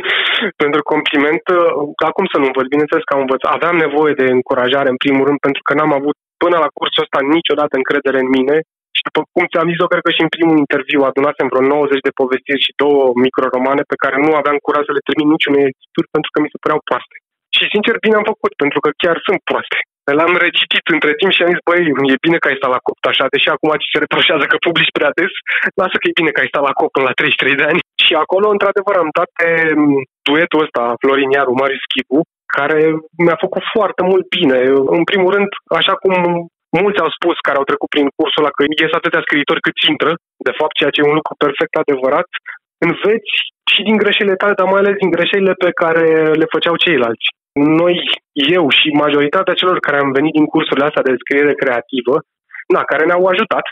pentru 0.63 0.81
compliment. 0.93 1.45
Uh, 1.59 2.07
acum 2.11 2.27
să 2.33 2.37
nu 2.39 2.47
învăț, 2.49 2.67
bineînțeles 2.75 3.05
că 3.07 3.15
am 3.15 3.25
învățat. 3.25 3.51
Aveam 3.53 3.77
nevoie 3.87 4.15
de 4.21 4.27
încurajare, 4.37 4.89
în 4.93 5.03
primul 5.05 5.27
rând, 5.29 5.39
pentru 5.47 5.63
că 5.67 5.73
n-am 5.75 5.93
avut 5.99 6.17
până 6.43 6.57
la 6.65 6.73
cursul 6.79 7.05
ăsta 7.05 7.19
niciodată 7.37 7.75
încredere 7.77 8.19
în 8.25 8.31
mine 8.37 8.57
și 8.97 9.03
după 9.09 9.21
cum 9.35 9.45
ți-am 9.51 9.69
zis, 9.71 9.79
eu 9.83 9.93
cred 9.93 10.05
că 10.07 10.13
și 10.17 10.25
în 10.27 10.35
primul 10.37 10.57
interviu 10.65 11.01
adunasem 11.05 11.47
vreo 11.51 11.65
90 11.67 12.07
de 12.09 12.17
povestiri 12.21 12.65
și 12.67 12.79
două 12.83 13.03
microromane 13.27 13.83
pe 13.91 14.01
care 14.03 14.17
nu 14.25 14.31
aveam 14.41 14.59
curaj 14.67 14.83
să 14.87 14.95
le 14.95 15.07
termin 15.09 15.29
niciunei 15.35 15.67
edituri 15.71 16.13
pentru 16.15 16.31
că 16.33 16.39
mi 16.41 16.53
se 16.53 16.63
păreau 16.63 16.81
proaste. 16.89 17.17
Și 17.57 17.71
sincer, 17.73 17.95
bine 18.05 18.17
am 18.19 18.31
făcut, 18.33 18.53
pentru 18.63 18.79
că 18.85 18.89
chiar 19.03 19.17
sunt 19.27 19.41
proaste. 19.51 19.79
L-am 20.19 20.35
recitit 20.47 20.85
între 20.97 21.13
timp 21.21 21.33
și 21.33 21.43
am 21.43 21.53
zis, 21.53 21.63
băi, 21.69 21.83
e 22.13 22.25
bine 22.27 22.39
că 22.39 22.49
ai 22.49 22.59
stat 22.61 22.73
la 22.77 22.85
copt 22.87 23.05
așa, 23.11 23.25
deși 23.35 23.49
acum 23.55 23.71
ți 23.81 23.93
se 23.93 24.03
reproșează 24.05 24.45
că 24.49 24.57
publici 24.67 24.97
prea 24.99 25.13
des, 25.19 25.33
lasă 25.81 25.97
că 25.99 26.07
e 26.07 26.21
bine 26.21 26.31
că 26.33 26.41
ai 26.41 26.51
stat 26.53 26.65
la 26.69 26.77
copt 26.79 26.93
până 26.95 27.07
la 27.09 27.19
33 27.19 27.61
de 27.61 27.67
ani. 27.71 27.81
Și 28.05 28.13
acolo, 28.25 28.47
într-adevăr, 28.55 28.95
am 28.99 29.11
dat 29.19 29.31
pe 29.39 29.49
duetul 30.29 30.65
ăsta, 30.65 30.83
Florin 31.01 31.31
Iaru, 31.35 31.61
Marius 31.61 31.85
Schibu, 31.87 32.19
care 32.57 32.79
mi-a 33.25 33.39
făcut 33.45 33.65
foarte 33.75 34.03
mult 34.11 34.25
bine. 34.39 34.59
În 34.99 35.05
primul 35.11 35.31
rând, 35.37 35.51
așa 35.81 35.95
cum 36.03 36.15
mulți 36.83 37.03
au 37.05 37.11
spus 37.17 37.37
care 37.47 37.59
au 37.59 37.69
trecut 37.71 37.91
prin 37.95 38.07
cursul 38.17 38.43
ăla 38.43 38.57
că 38.57 38.63
ies 38.65 38.93
atâtea 38.97 39.25
scriitori 39.27 39.65
cât 39.67 39.77
intră, 39.93 40.13
de 40.49 40.57
fapt, 40.59 40.75
ceea 40.77 40.93
ce 40.93 41.01
e 41.01 41.11
un 41.11 41.19
lucru 41.21 41.35
perfect 41.45 41.75
adevărat, 41.83 42.29
înveți 42.89 43.35
și 43.73 43.81
din 43.89 43.97
greșelile 44.03 44.41
tale, 44.41 44.59
dar 44.59 44.69
mai 44.69 44.83
ales 44.83 44.97
din 45.03 45.11
greșelile 45.17 45.55
pe 45.65 45.71
care 45.83 46.05
le 46.41 46.53
făceau 46.55 46.77
ceilalți. 46.85 47.27
Noi, 47.55 47.97
eu 48.33 48.65
și 48.79 48.89
majoritatea 49.05 49.59
celor 49.61 49.79
care 49.81 49.99
am 49.99 50.13
venit 50.13 50.33
din 50.33 50.47
cursurile 50.47 50.87
astea 50.87 51.03
de 51.09 51.21
scriere 51.23 51.55
creativă, 51.63 52.15
na, 52.75 52.81
care 52.91 53.05
ne-au 53.05 53.25
ajutat, 53.27 53.67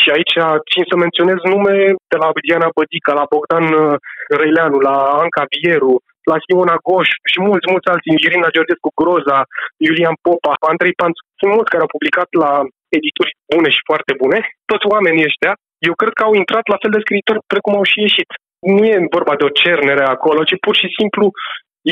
și 0.00 0.08
aici 0.14 0.34
țin 0.70 0.84
să 0.90 0.96
menționez 0.96 1.38
nume 1.52 1.74
de 2.12 2.16
la 2.22 2.28
Diana 2.46 2.68
Bădica, 2.76 3.12
la 3.20 3.28
Bogdan 3.32 3.66
uh, 3.72 3.94
Răileanu, 4.38 4.78
la 4.88 4.96
Anca 5.22 5.44
Vieru, 5.52 5.94
la 6.30 6.36
Simona 6.44 6.76
Goș 6.86 7.08
și 7.30 7.38
mulți, 7.48 7.70
mulți 7.72 7.90
alții, 7.92 8.18
Irina 8.26 8.54
Georgescu 8.54 8.90
Groza, 8.98 9.38
Iulian 9.86 10.16
Popa, 10.24 10.52
Andrei 10.72 10.94
Panț. 11.00 11.16
Sunt 11.38 11.50
mulți 11.56 11.70
care 11.72 11.82
au 11.84 11.94
publicat 11.94 12.28
la 12.42 12.50
edituri 12.98 13.32
bune 13.52 13.68
și 13.76 13.88
foarte 13.90 14.12
bune. 14.20 14.38
Toți 14.70 14.88
oamenii 14.94 15.28
ăștia, 15.30 15.52
eu 15.88 15.94
cred 16.00 16.12
că 16.16 16.22
au 16.24 16.34
intrat 16.42 16.64
la 16.72 16.80
fel 16.82 16.92
de 16.94 17.04
scriitori 17.04 17.40
precum 17.52 17.74
au 17.76 17.86
și 17.92 17.98
ieșit. 18.06 18.30
Nu 18.76 18.82
e 18.92 19.14
vorba 19.16 19.34
de 19.36 19.44
o 19.48 19.56
cernere 19.62 20.04
acolo, 20.14 20.40
ci 20.48 20.62
pur 20.64 20.74
și 20.80 20.88
simplu 20.98 21.24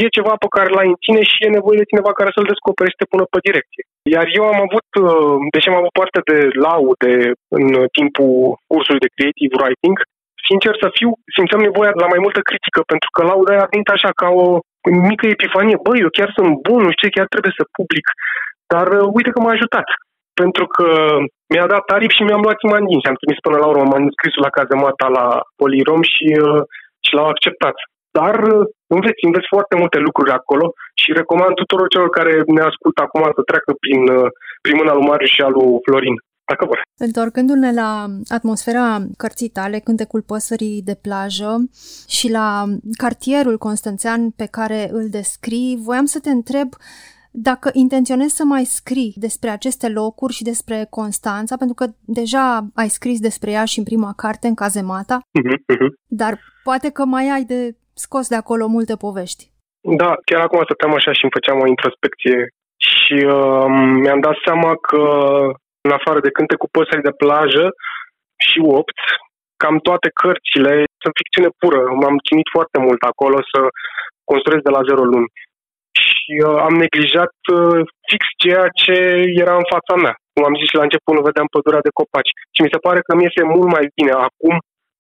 e 0.03 0.17
ceva 0.19 0.35
pe 0.43 0.53
care 0.57 0.69
l-ai 0.73 0.89
în 0.93 0.99
tine 1.05 1.23
și 1.31 1.45
e 1.47 1.57
nevoie 1.59 1.81
de 1.81 1.91
cineva 1.91 2.13
care 2.19 2.31
să-l 2.33 2.51
descopere 2.53 2.89
și 2.91 3.01
te 3.01 3.11
pună 3.13 3.25
pe 3.33 3.45
direcție. 3.49 3.83
Iar 4.15 4.27
eu 4.39 4.45
am 4.53 4.61
avut, 4.67 4.89
uh, 5.05 5.37
deși 5.55 5.69
am 5.71 5.81
avut 5.81 5.95
parte 6.01 6.19
de 6.31 6.39
laude 6.67 7.15
în 7.59 7.67
timpul 7.97 8.33
cursului 8.71 9.05
de 9.05 9.15
creative 9.17 9.55
writing, 9.61 9.97
sincer 10.49 10.75
să 10.83 10.89
fiu, 10.99 11.11
simțeam 11.37 11.63
nevoia 11.69 11.93
la 12.03 12.11
mai 12.13 12.21
multă 12.25 12.41
critică, 12.49 12.81
pentru 12.93 13.09
că 13.15 13.21
lauda 13.23 13.53
a 13.63 13.73
venit 13.73 13.91
așa 13.97 14.11
ca 14.21 14.29
o 14.45 14.47
mică 15.11 15.25
epifanie. 15.35 15.77
Băi, 15.87 15.99
eu 16.05 16.11
chiar 16.19 16.31
sunt 16.39 16.51
bun, 16.69 16.81
nu 16.85 16.93
știu 16.93 17.05
ce, 17.07 17.15
chiar 17.17 17.29
trebuie 17.33 17.55
să 17.59 17.75
public. 17.79 18.07
Dar 18.73 18.87
uh, 18.99 19.09
uite 19.17 19.31
că 19.33 19.41
m-a 19.41 19.55
ajutat. 19.57 19.89
Pentru 20.41 20.65
că 20.75 20.87
mi-a 21.53 21.67
dat 21.73 21.85
tarif 21.91 22.13
și 22.15 22.27
mi-am 22.27 22.45
luat 22.47 22.59
imagini 22.69 23.03
și 23.03 23.11
am 23.11 23.21
trimis 23.21 23.39
până 23.47 23.57
la 23.61 23.69
urmă 23.73 23.85
manuscrisul 23.97 24.43
la 24.47 24.57
cazemata 24.59 25.07
la 25.19 25.27
Polirom 25.61 26.03
și, 26.13 26.27
uh, 26.47 26.63
și 27.05 27.13
l-au 27.17 27.29
acceptat. 27.35 27.77
Dar 28.19 28.37
uh, 28.55 28.67
înveți, 28.97 29.23
înveți 29.29 29.53
foarte 29.55 29.75
multe 29.83 29.99
lucruri 30.07 30.31
acolo 30.41 30.67
și 31.01 31.19
recomand 31.21 31.55
tuturor 31.55 31.87
celor 31.89 32.11
care 32.19 32.33
ne 32.57 32.63
ascultă 32.71 33.01
acum 33.03 33.23
să 33.37 33.43
treacă 33.51 33.71
prin, 33.83 34.01
uh, 34.17 34.29
prin 34.65 34.77
mâna 34.77 34.93
lui 34.95 35.07
Marius 35.11 35.31
și 35.31 35.43
a 35.47 35.49
lui 35.57 35.71
Florin 35.87 36.17
dacă 36.51 36.65
vor. 36.71 36.81
Întorcându-ne 37.09 37.73
la 37.73 37.91
atmosfera 38.39 38.87
cărții 39.17 39.49
tale, 39.49 39.79
Cântecul 39.79 40.23
păsării 40.23 40.83
de 40.85 40.97
plajă 41.03 41.51
și 42.09 42.31
la 42.31 42.65
cartierul 43.03 43.59
constanțean 43.59 44.31
pe 44.31 44.49
care 44.51 44.89
îl 44.93 45.07
descrii, 45.11 45.79
voiam 45.87 46.05
să 46.05 46.19
te 46.21 46.31
întreb 46.31 46.69
dacă 47.31 47.71
intenționezi 47.73 48.37
să 48.37 48.45
mai 48.45 48.65
scrii 48.65 49.13
despre 49.17 49.51
aceste 49.51 49.89
locuri 49.89 50.33
și 50.33 50.43
despre 50.43 50.87
Constanța, 50.91 51.57
pentru 51.57 51.75
că 51.75 51.87
deja 52.05 52.67
ai 52.75 52.89
scris 52.89 53.21
despre 53.21 53.51
ea 53.51 53.65
și 53.65 53.79
în 53.79 53.85
prima 53.85 54.13
carte, 54.17 54.47
în 54.47 54.55
Cazemata, 54.55 55.19
uh-huh, 55.19 55.75
uh-huh. 55.75 55.91
dar 56.07 56.39
poate 56.63 56.91
că 56.91 57.05
mai 57.05 57.29
ai 57.29 57.45
de 57.45 57.77
scos 58.05 58.29
de 58.29 58.39
acolo 58.43 58.65
multe 58.77 58.95
povești. 59.05 59.45
Da, 60.01 60.11
chiar 60.29 60.41
acum 60.41 60.61
stăteam 60.65 60.95
așa 60.95 61.13
și 61.13 61.23
îmi 61.25 61.37
făceam 61.37 61.59
o 61.61 61.73
introspecție 61.75 62.39
și 62.89 63.17
uh, 63.37 63.67
mi-am 64.03 64.21
dat 64.27 64.37
seama 64.47 64.71
că 64.89 65.03
în 65.87 65.93
afară 65.99 66.21
de 66.27 66.35
cânte 66.37 66.57
cu 66.63 66.69
păsări 66.77 67.07
de 67.09 67.19
plajă 67.23 67.65
și 68.47 68.59
opt, 68.81 68.99
cam 69.63 69.77
toate 69.89 70.09
cărțile 70.21 70.73
sunt 71.03 71.15
ficțiune 71.21 71.51
pură. 71.61 71.81
M-am 72.01 72.17
chinuit 72.27 72.51
foarte 72.57 72.79
mult 72.87 73.01
acolo 73.13 73.39
să 73.53 73.61
construiesc 74.31 74.65
de 74.67 74.75
la 74.77 74.87
zero 74.89 75.05
luni. 75.13 75.29
Și 76.05 76.33
uh, 76.49 76.59
am 76.67 76.75
neglijat 76.85 77.37
uh, 77.57 77.81
fix 78.09 78.23
ceea 78.43 78.67
ce 78.83 78.97
era 79.43 79.55
în 79.63 79.67
fața 79.75 79.95
mea. 80.05 80.15
Cum 80.33 80.43
am 80.49 80.59
zis 80.63 80.71
la 80.79 80.87
început, 80.87 81.13
nu 81.15 81.27
vedeam 81.29 81.49
pădurea 81.55 81.87
de 81.87 81.97
copaci. 81.99 82.33
Și 82.55 82.61
mi 82.65 82.73
se 82.75 82.85
pare 82.87 83.01
că 83.07 83.13
mi 83.15 83.29
este 83.29 83.43
mult 83.55 83.69
mai 83.77 83.85
bine 83.97 84.13
acum 84.29 84.55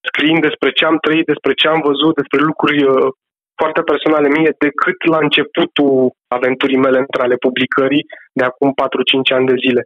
scriind 0.09 0.41
despre 0.49 0.71
ce 0.79 0.85
am 0.85 0.99
trăit, 1.05 1.27
despre 1.33 1.53
ce 1.61 1.67
am 1.69 1.81
văzut, 1.91 2.15
despre 2.21 2.41
lucruri 2.51 2.81
uh, 2.85 3.09
foarte 3.61 3.83
personale 3.91 4.29
mie, 4.37 4.51
decât 4.67 4.99
la 5.13 5.19
începutul 5.27 5.95
aventurii 6.39 6.85
mele 6.87 6.99
între 7.05 7.21
ale 7.23 7.37
publicării 7.47 8.05
de 8.39 8.45
acum 8.51 8.69
4-5 8.73 9.37
ani 9.37 9.51
de 9.53 9.57
zile. 9.65 9.83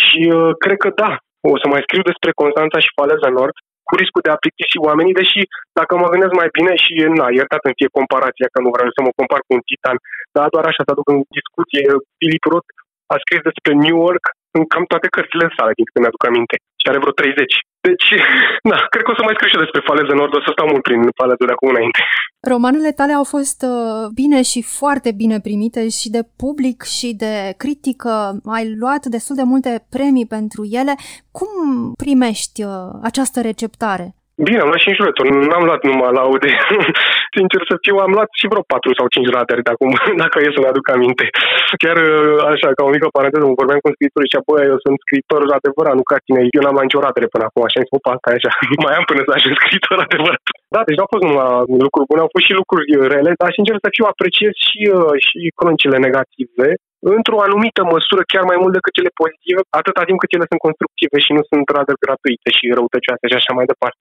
Și 0.00 0.20
uh, 0.38 0.50
cred 0.62 0.78
că 0.84 0.90
da, 1.02 1.12
o 1.52 1.56
să 1.62 1.66
mai 1.68 1.84
scriu 1.86 2.02
despre 2.10 2.30
Constanța 2.40 2.78
și 2.84 2.96
Faleza 2.98 3.30
Nord, 3.38 3.56
cu 3.88 3.94
riscul 4.00 4.24
de 4.26 4.32
a 4.32 4.42
plictisi 4.42 4.84
oamenii, 4.88 5.18
deși 5.20 5.40
dacă 5.78 5.92
mă 5.96 6.10
gândesc 6.12 6.34
mai 6.40 6.50
bine 6.56 6.72
și, 6.84 6.92
na, 7.20 7.26
iertat 7.38 7.62
în 7.68 7.74
fie 7.78 7.96
comparația, 7.98 8.48
că 8.52 8.58
nu 8.64 8.70
vreau 8.74 8.88
să 8.96 9.00
mă 9.02 9.12
compar 9.18 9.40
cu 9.44 9.52
un 9.56 9.62
titan, 9.68 9.96
dar 10.36 10.46
doar 10.54 10.64
așa 10.66 10.82
să 10.84 10.90
aduc 10.92 11.06
în 11.12 11.18
discuție, 11.40 11.82
Philip 12.20 12.44
Roth 12.52 12.70
a 13.14 13.16
scris 13.24 13.40
despre 13.48 13.72
New 13.84 13.98
York 14.06 14.24
în 14.56 14.62
cam 14.72 14.84
toate 14.92 15.08
cărțile 15.14 15.46
sale, 15.56 15.72
din 15.76 15.86
câte 15.86 16.00
mi-aduc 16.00 16.24
aminte, 16.26 16.56
și 16.80 16.86
are 16.90 17.02
vreo 17.02 17.14
30. 17.20 17.67
Deci, 17.80 18.08
na, 18.62 18.78
cred 18.92 19.02
că 19.02 19.10
o 19.10 19.14
să 19.14 19.22
mai 19.24 19.34
scriu 19.36 19.48
și 19.48 19.64
despre 19.64 19.86
Faleza 19.88 20.14
Nord, 20.14 20.34
o 20.36 20.40
să 20.40 20.50
stau 20.52 20.66
mult 20.72 20.82
prin 20.82 21.00
Faleza 21.20 21.44
de 21.46 21.52
acum 21.52 21.68
înainte. 21.68 22.00
Romanele 22.52 22.92
tale 22.92 23.12
au 23.12 23.24
fost 23.24 23.60
uh, 23.62 24.06
bine 24.14 24.42
și 24.42 24.60
foarte 24.62 25.10
bine 25.12 25.40
primite 25.40 25.88
și 25.88 26.08
de 26.16 26.22
public 26.42 26.82
și 26.82 27.08
de 27.24 27.34
critică. 27.56 28.12
Ai 28.56 28.64
luat 28.80 29.02
destul 29.06 29.36
de 29.36 29.42
multe 29.52 29.86
premii 29.94 30.26
pentru 30.26 30.62
ele. 30.80 30.94
Cum 31.38 31.48
primești 32.04 32.62
uh, 32.64 32.70
această 33.02 33.40
receptare? 33.40 34.06
Bine, 34.46 34.58
am 34.58 34.68
luat 34.68 34.80
și 34.80 34.88
înjurături. 34.88 35.30
N-am 35.30 35.64
luat 35.64 35.82
numai 35.84 36.12
laude. 36.12 36.50
Sincer 37.38 37.62
să 37.70 37.74
fiu, 37.84 37.96
am 38.06 38.12
luat 38.16 38.30
și 38.40 38.50
vreo 38.50 38.64
4 38.66 38.98
sau 38.98 39.06
5 39.14 39.36
rateri 39.36 39.66
de 39.66 39.72
acum, 39.74 39.90
dacă 40.22 40.36
e 40.38 40.56
să-mi 40.56 40.70
aduc 40.72 40.86
aminte. 40.96 41.24
Chiar 41.82 41.96
uh, 42.08 42.38
așa, 42.52 42.68
ca 42.76 42.82
o 42.88 42.94
mică 42.96 43.06
paranteză, 43.16 43.44
mă 43.44 43.60
vorbeam 43.62 43.80
cu 43.82 43.90
scriitorul 43.94 44.30
și 44.32 44.40
apoi 44.40 44.60
eu 44.72 44.78
sunt 44.84 44.96
scriitor 45.04 45.40
adevărat, 45.58 45.94
nu 46.00 46.04
ca 46.10 46.16
tine. 46.26 46.40
Eu 46.56 46.62
n-am 46.62 46.76
luat 46.76 46.86
nicio 46.88 47.04
ratere 47.06 47.32
până 47.34 47.44
acum, 47.46 47.62
așa 47.64 47.78
am 47.80 47.88
spus 47.90 48.02
asta 48.14 48.28
așa. 48.36 48.52
Mai 48.84 48.94
am 48.98 49.04
până 49.10 49.20
să 49.26 49.32
ajung 49.36 49.56
scriitor 49.62 49.96
adevărat. 50.06 50.42
Da, 50.74 50.80
deci 50.86 50.96
nu 50.98 51.04
au 51.04 51.12
fost 51.14 51.24
numai 51.26 51.48
lucruri 51.86 52.08
bune, 52.10 52.22
au 52.24 52.34
fost 52.34 52.46
și 52.48 52.58
lucruri 52.60 52.86
rele, 53.12 53.30
dar 53.40 53.50
sincer 53.58 53.76
să 53.84 53.88
fiu, 53.96 54.04
apreciez 54.12 54.52
și, 54.68 54.80
uh, 54.96 55.14
și 55.26 55.38
cronicile 55.58 55.98
negative 56.06 56.68
într-o 57.16 57.38
anumită 57.46 57.80
măsură, 57.94 58.22
chiar 58.32 58.44
mai 58.50 58.58
mult 58.62 58.72
decât 58.76 58.92
cele 58.98 59.10
pozitive, 59.20 59.60
atâta 59.80 60.02
timp 60.04 60.18
cât 60.20 60.32
ele 60.32 60.50
sunt 60.50 60.64
constructive 60.66 61.16
și 61.24 61.30
nu 61.36 61.42
sunt 61.50 61.64
radări 61.76 62.04
gratuite 62.04 62.48
și 62.56 62.74
răutăcioase 62.78 63.24
și 63.30 63.38
așa 63.38 63.52
mai 63.58 63.66
departe. 63.72 64.00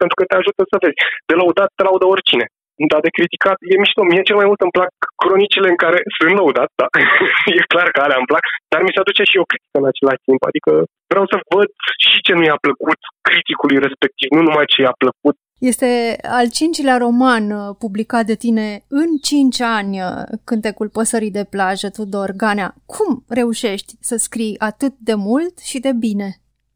Pentru 0.00 0.16
că 0.18 0.24
te 0.26 0.36
ajută 0.40 0.60
să 0.70 0.76
vezi. 0.82 0.98
De 1.28 1.34
lăudat 1.40 1.68
te 1.76 1.82
laudă 1.88 2.06
oricine. 2.14 2.46
Dar 2.90 3.00
de 3.06 3.14
criticat 3.16 3.58
e 3.72 3.82
mișto. 3.82 4.00
Mie 4.02 4.28
cel 4.28 4.38
mai 4.40 4.48
mult 4.50 4.60
îmi 4.62 4.76
plac 4.76 4.92
cronicile 5.22 5.68
în 5.72 5.78
care 5.84 5.98
sunt 6.16 6.32
lăudat, 6.38 6.70
da. 6.80 6.86
e 7.58 7.72
clar 7.72 7.88
că 7.94 8.00
alea 8.00 8.20
îmi 8.20 8.30
plac, 8.30 8.44
dar 8.72 8.80
mi 8.82 8.94
se 8.94 9.00
aduce 9.02 9.22
și 9.30 9.40
o 9.42 9.48
critică 9.50 9.76
în 9.80 9.90
același 9.92 10.24
timp. 10.26 10.40
Adică 10.50 10.72
vreau 11.12 11.26
să 11.32 11.36
văd 11.54 11.68
și 12.08 12.18
ce 12.26 12.32
nu 12.34 12.44
i-a 12.46 12.58
plăcut 12.66 13.00
criticului 13.28 13.78
respectiv, 13.86 14.28
nu 14.36 14.42
numai 14.48 14.70
ce 14.72 14.78
i-a 14.84 14.96
plăcut 15.02 15.36
este 15.72 16.16
al 16.38 16.48
cincilea 16.58 16.96
roman 16.96 17.44
uh, 17.50 17.76
publicat 17.78 18.24
de 18.24 18.36
tine 18.44 18.66
în 18.88 19.08
cinci 19.28 19.60
ani, 19.60 19.94
uh, 20.00 20.22
Cântecul 20.44 20.88
păsării 20.88 21.36
de 21.38 21.44
plajă, 21.50 21.88
Tudor 21.90 22.30
Ganea. 22.36 22.70
Cum 22.94 23.10
reușești 23.28 23.92
să 24.00 24.16
scrii 24.16 24.58
atât 24.58 24.94
de 25.08 25.14
mult 25.28 25.54
și 25.70 25.78
de 25.86 25.92
bine? 26.06 26.28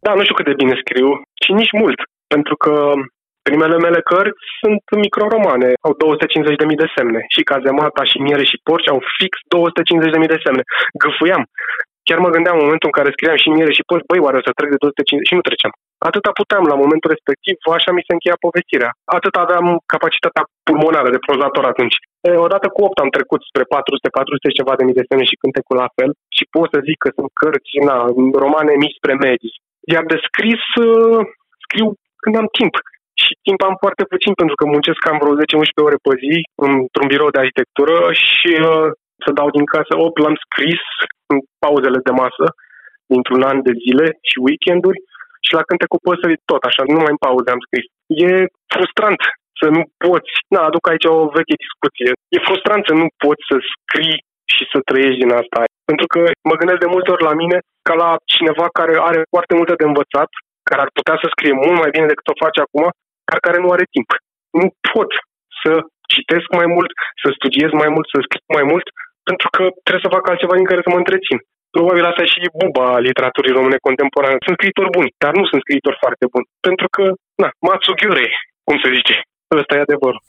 Da, 0.07 0.14
nu 0.14 0.23
știu 0.23 0.35
cât 0.35 0.49
de 0.51 0.61
bine 0.62 0.75
scriu, 0.83 1.09
ci 1.43 1.49
nici 1.61 1.73
mult, 1.81 1.99
pentru 2.35 2.57
că 2.57 2.75
primele 3.48 3.76
mele 3.85 4.00
cărți 4.11 4.44
sunt 4.61 4.85
microromane, 5.04 5.70
au 5.87 5.92
250.000 5.94 6.83
de 6.83 6.88
semne. 6.96 7.20
Și 7.35 7.48
Cazemata, 7.50 8.02
și 8.11 8.18
Miere, 8.24 8.44
și 8.50 8.62
Porci 8.66 8.92
au 8.94 9.00
fix 9.18 9.33
250.000 9.54 10.35
de 10.35 10.42
semne. 10.44 10.62
Gâfâiam. 11.02 11.44
Chiar 12.07 12.18
mă 12.24 12.30
gândeam 12.35 12.57
în 12.59 12.64
momentul 12.66 12.90
în 12.90 12.96
care 12.98 13.14
scriam 13.14 13.38
și 13.42 13.54
Miere 13.54 13.72
și 13.78 13.87
Porci, 13.88 14.09
băi, 14.11 14.24
oare 14.24 14.38
o 14.38 14.46
să 14.46 14.52
trec 14.59 14.70
de 14.74 14.83
250 14.83 15.28
și 15.28 15.37
nu 15.38 15.46
treceam. 15.48 15.72
Atâta 16.09 16.30
puteam 16.40 16.64
la 16.72 16.80
momentul 16.83 17.12
respectiv, 17.14 17.57
așa 17.78 17.90
mi 17.92 18.07
se 18.07 18.14
încheia 18.14 18.44
povestirea. 18.46 18.90
Atât 19.18 19.35
aveam 19.44 19.66
capacitatea 19.94 20.44
pulmonară 20.66 21.11
de 21.14 21.24
prozator 21.26 21.64
atunci. 21.72 21.96
E, 22.28 22.44
odată 22.46 22.66
cu 22.74 22.80
8 22.87 22.98
am 23.04 23.11
trecut 23.16 23.40
spre 23.50 23.64
400, 23.74 24.09
400 24.09 24.59
ceva 24.59 24.72
de 24.78 24.85
mii 24.87 24.98
de 25.00 25.09
semne 25.09 25.24
și 25.30 25.40
cântecul 25.42 25.76
la 25.83 25.88
fel 25.96 26.11
și 26.37 26.44
pot 26.54 26.68
să 26.72 26.78
zic 26.88 26.98
că 27.02 27.09
sunt 27.16 27.30
cărți, 27.40 27.74
na, 27.88 27.96
romane 28.44 28.72
mici 28.83 28.98
spre 29.00 29.14
medii. 29.26 29.57
Iar 29.92 30.04
de 30.12 30.18
scris, 30.26 30.62
uh, 30.87 31.20
scriu 31.64 31.87
când 32.22 32.35
am 32.42 32.48
timp. 32.59 32.74
Și 33.22 33.33
timp 33.46 33.61
am 33.68 33.77
foarte 33.85 34.05
puțin 34.12 34.33
pentru 34.40 34.57
că 34.59 34.64
muncesc 34.74 35.00
cam 35.07 35.18
vreo 35.20 35.35
10-11 35.40 35.87
ore 35.87 35.98
pe 36.07 36.12
zi 36.22 36.35
într-un 36.68 37.07
birou 37.12 37.31
de 37.35 37.40
arhitectură 37.42 37.96
și 38.27 38.50
uh, 38.68 38.88
să 39.24 39.31
dau 39.38 39.48
din 39.57 39.66
casă 39.74 39.92
8 39.96 40.18
l-am 40.24 40.37
scris 40.44 40.83
în 41.33 41.38
pauzele 41.64 41.98
de 42.09 42.12
masă 42.22 42.46
dintr-un 43.12 43.42
an 43.50 43.59
de 43.66 43.72
zile 43.85 44.07
și 44.29 44.37
weekenduri 44.46 44.98
și 45.46 45.53
la 45.59 45.66
cânte 45.68 45.87
cu 45.92 45.98
păsări 46.07 46.42
tot 46.50 46.62
așa, 46.68 46.83
numai 46.85 47.14
în 47.14 47.22
pauze 47.24 47.48
am 47.50 47.62
scris. 47.66 47.87
E 48.27 48.31
frustrant 48.74 49.20
să 49.61 49.66
nu 49.77 49.83
poți, 50.05 50.33
na, 50.55 50.61
aduc 50.64 50.85
aici 50.87 51.11
o 51.14 51.16
veche 51.37 51.57
discuție, 51.64 52.11
e 52.35 52.46
frustrant 52.48 52.83
să 52.90 52.94
nu 53.00 53.07
poți 53.24 53.42
să 53.50 53.57
scrii 53.74 54.18
și 54.55 54.62
să 54.72 54.79
trăiești 54.88 55.22
din 55.22 55.33
asta. 55.40 55.59
Pentru 55.90 56.07
că 56.12 56.20
mă 56.48 56.55
gândesc 56.61 56.81
de 56.83 56.92
multe 56.94 57.11
ori 57.14 57.29
la 57.31 57.35
mine 57.42 57.59
ca 57.87 57.94
la 58.05 58.11
cineva 58.35 58.66
care 58.79 58.94
are 59.09 59.20
foarte 59.35 59.55
multe 59.59 59.74
de 59.81 59.88
învățat, 59.90 60.31
care 60.68 60.81
ar 60.85 60.90
putea 60.98 61.16
să 61.22 61.27
scrie 61.29 61.55
mult 61.64 61.79
mai 61.83 61.94
bine 61.94 62.11
decât 62.11 62.27
o 62.33 62.42
face 62.44 62.61
acum, 62.62 62.85
dar 63.28 63.38
care 63.46 63.58
nu 63.64 63.68
are 63.74 63.87
timp. 63.94 64.08
Nu 64.60 64.66
pot 64.92 65.10
să 65.62 65.72
citesc 66.14 66.48
mai 66.60 66.68
mult, 66.74 66.90
să 67.22 67.28
studiez 67.38 67.70
mai 67.82 67.90
mult, 67.94 68.06
să 68.12 68.18
scriu 68.26 68.50
mai 68.58 68.66
mult, 68.72 68.87
pentru 69.28 69.48
că 69.54 69.62
trebuie 69.84 70.06
să 70.06 70.14
fac 70.16 70.24
altceva 70.26 70.54
din 70.60 70.70
care 70.70 70.84
să 70.84 70.90
mă 70.92 71.00
întrețin. 71.02 71.38
Probabil 71.76 72.04
asta 72.10 72.24
și 72.30 72.38
e 72.46 72.58
buba 72.62 72.87
literaturii 73.08 73.56
române 73.58 73.78
contemporane. 73.87 74.44
Sunt 74.46 74.56
scriitori 74.58 74.94
buni, 74.96 75.10
dar 75.22 75.32
nu 75.38 75.44
sunt 75.50 75.60
scriitori 75.64 76.02
foarte 76.04 76.24
buni. 76.32 76.46
Pentru 76.66 76.87
că, 76.94 77.04
na, 77.42 77.48
Matsughiure, 77.66 78.26
cum 78.66 78.76
se 78.82 78.90
zice. 78.98 79.14
Ăsta 79.59 79.75
e 79.75 79.81
adevărul. 79.81 80.23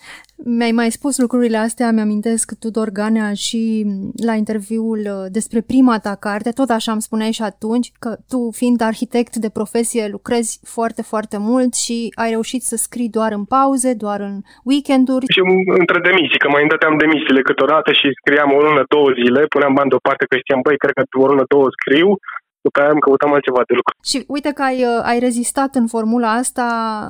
Mi-ai 0.58 0.72
mai 0.72 0.90
spus 0.92 1.18
lucrurile 1.18 1.58
astea, 1.58 1.92
mi-amintesc 1.92 2.60
Tudor 2.60 2.90
Ganea 2.90 3.34
și 3.34 3.86
la 4.26 4.34
interviul 4.34 5.00
uh, 5.06 5.26
despre 5.38 5.60
prima 5.72 5.96
ta 6.00 6.16
carte, 6.20 6.50
tot 6.50 6.70
așa 6.70 6.92
îmi 6.92 7.02
spuneai 7.08 7.32
și 7.32 7.42
atunci, 7.42 7.88
că 8.00 8.12
tu 8.32 8.40
fiind 8.60 8.82
arhitect 8.82 9.36
de 9.36 9.50
profesie 9.50 10.08
lucrezi 10.16 10.60
foarte, 10.74 11.02
foarte 11.02 11.38
mult 11.40 11.74
și 11.84 11.98
ai 12.22 12.30
reușit 12.30 12.62
să 12.62 12.76
scrii 12.76 13.10
doar 13.18 13.32
în 13.40 13.46
pauze, 13.56 13.92
doar 13.94 14.20
în 14.30 14.36
weekenduri. 14.64 15.26
Și 15.36 15.42
între 15.82 16.00
demisii, 16.08 16.44
că 16.44 16.50
mai 16.50 16.66
îndăteam 16.66 16.98
demisiile 16.98 17.42
câteodată 17.50 17.90
și 18.00 18.08
scriam 18.20 18.50
o 18.58 18.60
lună, 18.68 18.84
două 18.96 19.10
zile, 19.20 19.42
puneam 19.54 19.74
bani 19.78 19.92
deoparte 19.94 20.24
că 20.30 20.36
știam, 20.38 20.62
băi, 20.66 20.82
cred 20.84 20.94
că 20.98 21.04
o 21.24 21.28
lună, 21.32 21.44
două 21.54 21.68
scriu, 21.78 22.10
după 22.66 22.78
aia 22.80 22.94
am 22.96 23.04
căutat 23.06 23.30
altceva 23.38 23.62
de 23.70 23.76
lucru. 23.80 23.94
Și 24.12 24.18
uite 24.36 24.52
că 24.58 24.62
ai, 24.70 24.80
uh, 24.92 25.10
ai 25.12 25.20
rezistat 25.28 25.72
în 25.82 25.88
formula 25.94 26.30
asta 26.44 26.68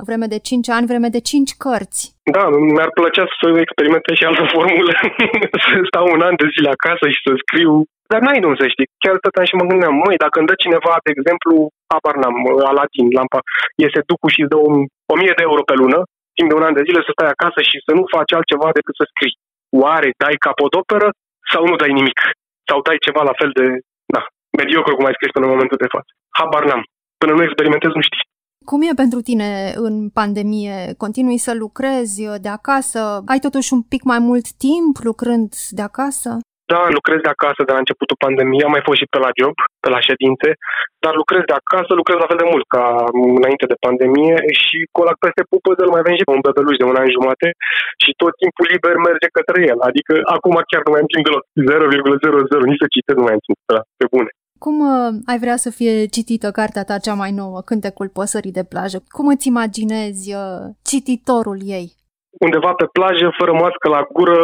vreme 0.08 0.26
de 0.34 0.38
5 0.48 0.68
ani, 0.76 0.90
vreme 0.92 1.08
de 1.16 1.20
5 1.30 1.50
cărți. 1.62 2.02
Da, 2.36 2.44
mi-ar 2.74 2.90
plăcea 2.98 3.24
să 3.38 3.46
experimentez 3.64 4.14
și 4.18 4.28
altă 4.30 4.44
formulă, 4.54 4.92
să 5.66 5.76
stau 5.90 6.06
un 6.16 6.20
an 6.28 6.34
de 6.42 6.46
zile 6.54 6.70
acasă 6.76 7.04
și 7.14 7.20
să 7.26 7.32
scriu. 7.42 7.72
Dar 8.10 8.20
n-ai 8.24 8.40
nu 8.44 8.50
să 8.60 8.66
știi. 8.74 8.88
Chiar 9.02 9.14
stăteam 9.18 9.46
și 9.48 9.58
mă 9.58 9.68
gândeam, 9.70 9.94
măi, 10.02 10.22
dacă 10.24 10.36
îmi 10.38 10.50
dă 10.50 10.56
cineva, 10.64 10.94
de 11.06 11.10
exemplu, 11.16 11.52
apar 11.96 12.14
n-am, 12.20 12.36
uh, 12.44 12.68
Aladdin, 12.70 13.06
lampa, 13.18 13.40
iese 13.82 14.00
ducul 14.10 14.30
și 14.34 14.42
îți 14.42 14.52
dă 14.52 14.58
1000 15.12 15.38
de 15.38 15.44
euro 15.48 15.62
pe 15.70 15.74
lună, 15.82 16.00
timp 16.36 16.48
de 16.50 16.56
un 16.58 16.66
an 16.68 16.74
de 16.78 16.86
zile 16.88 17.00
să 17.06 17.12
stai 17.12 17.30
acasă 17.32 17.60
și 17.68 17.76
să 17.86 17.90
nu 17.98 18.02
faci 18.14 18.32
altceva 18.38 18.68
decât 18.78 18.94
să 18.98 19.04
scrii. 19.06 19.38
Oare 19.82 20.08
dai 20.22 20.36
capodoperă 20.46 21.08
sau 21.52 21.62
nu 21.70 21.76
dai 21.82 21.92
nimic? 22.00 22.18
Sau 22.68 22.78
dai 22.86 23.04
ceva 23.06 23.22
la 23.30 23.38
fel 23.40 23.50
de 23.60 23.66
mediocru, 24.60 24.96
cum 24.96 25.06
ai 25.08 25.16
scris 25.18 25.30
până 25.32 25.44
în 25.46 25.52
momentul 25.54 25.82
de 25.84 25.92
față. 25.94 26.10
Habar 26.38 26.64
n-am. 26.68 26.82
Până 27.22 27.32
nu 27.32 27.42
experimentez, 27.42 27.90
nu 27.98 28.04
știi. 28.08 28.24
Cum 28.70 28.82
e 28.82 29.00
pentru 29.04 29.20
tine 29.20 29.72
în 29.76 29.94
pandemie? 30.18 30.94
Continui 30.96 31.38
să 31.46 31.52
lucrezi 31.54 32.22
de 32.40 32.48
acasă? 32.48 33.00
Ai 33.26 33.38
totuși 33.38 33.72
un 33.72 33.82
pic 33.82 34.02
mai 34.02 34.18
mult 34.18 34.46
timp 34.66 34.94
lucrând 35.08 35.50
de 35.70 35.82
acasă? 35.82 36.30
Da, 36.72 36.80
lucrez 36.98 37.18
de 37.24 37.32
acasă 37.34 37.60
de 37.64 37.72
la 37.74 37.82
începutul 37.82 38.22
pandemiei, 38.24 38.66
am 38.66 38.74
mai 38.74 38.86
fost 38.88 38.98
și 39.00 39.10
pe 39.12 39.18
la 39.24 39.30
job, 39.40 39.54
pe 39.82 39.88
la 39.94 40.00
ședințe, 40.08 40.48
dar 41.04 41.14
lucrez 41.22 41.42
de 41.50 41.56
acasă, 41.60 41.90
lucrez 42.00 42.16
la 42.20 42.30
fel 42.30 42.40
de 42.42 42.50
mult 42.52 42.66
ca 42.74 42.84
înainte 43.38 43.66
de 43.72 43.82
pandemie 43.86 44.36
și 44.62 44.76
colac 44.96 45.16
peste 45.24 45.42
pupă 45.52 45.70
de 45.78 45.84
mai 45.92 46.02
avem 46.02 46.16
și 46.18 46.26
un 46.36 46.44
bebeluș 46.46 46.76
de 46.78 46.88
un 46.90 47.00
an 47.02 47.08
jumate 47.16 47.48
și 48.02 48.10
tot 48.22 48.32
timpul 48.42 48.66
liber 48.72 48.94
merge 49.08 49.28
către 49.38 49.58
el. 49.72 49.78
Adică 49.88 50.12
acum 50.36 50.54
chiar 50.70 50.82
nu 50.84 50.92
mai 50.92 51.02
am 51.02 51.10
timp 51.12 51.24
deloc. 51.26 51.44
0,00, 52.62 52.70
nici 52.70 52.82
să 52.82 52.88
citesc 52.94 53.18
nu 53.18 53.26
mai 53.26 53.36
am 53.36 53.42
timp. 53.46 53.58
Da, 53.74 53.80
pe 54.00 54.06
bune. 54.14 54.30
Cum 54.64 54.76
uh, 54.94 55.10
ai 55.30 55.38
vrea 55.44 55.56
să 55.64 55.70
fie 55.78 55.94
citită 56.16 56.48
cartea 56.58 56.84
ta 56.88 56.96
cea 57.06 57.16
mai 57.22 57.32
nouă, 57.40 57.58
Cântecul 57.68 58.08
păsării 58.18 58.58
de 58.58 58.64
plajă? 58.72 58.98
Cum 59.16 59.26
îți 59.34 59.48
imaginezi 59.52 60.24
uh, 60.34 60.62
cititorul 60.90 61.58
ei? 61.78 61.88
Undeva 62.44 62.72
pe 62.80 62.86
plajă, 62.96 63.26
fără 63.38 63.52
mască 63.52 63.86
la 63.96 64.02
gură, 64.16 64.38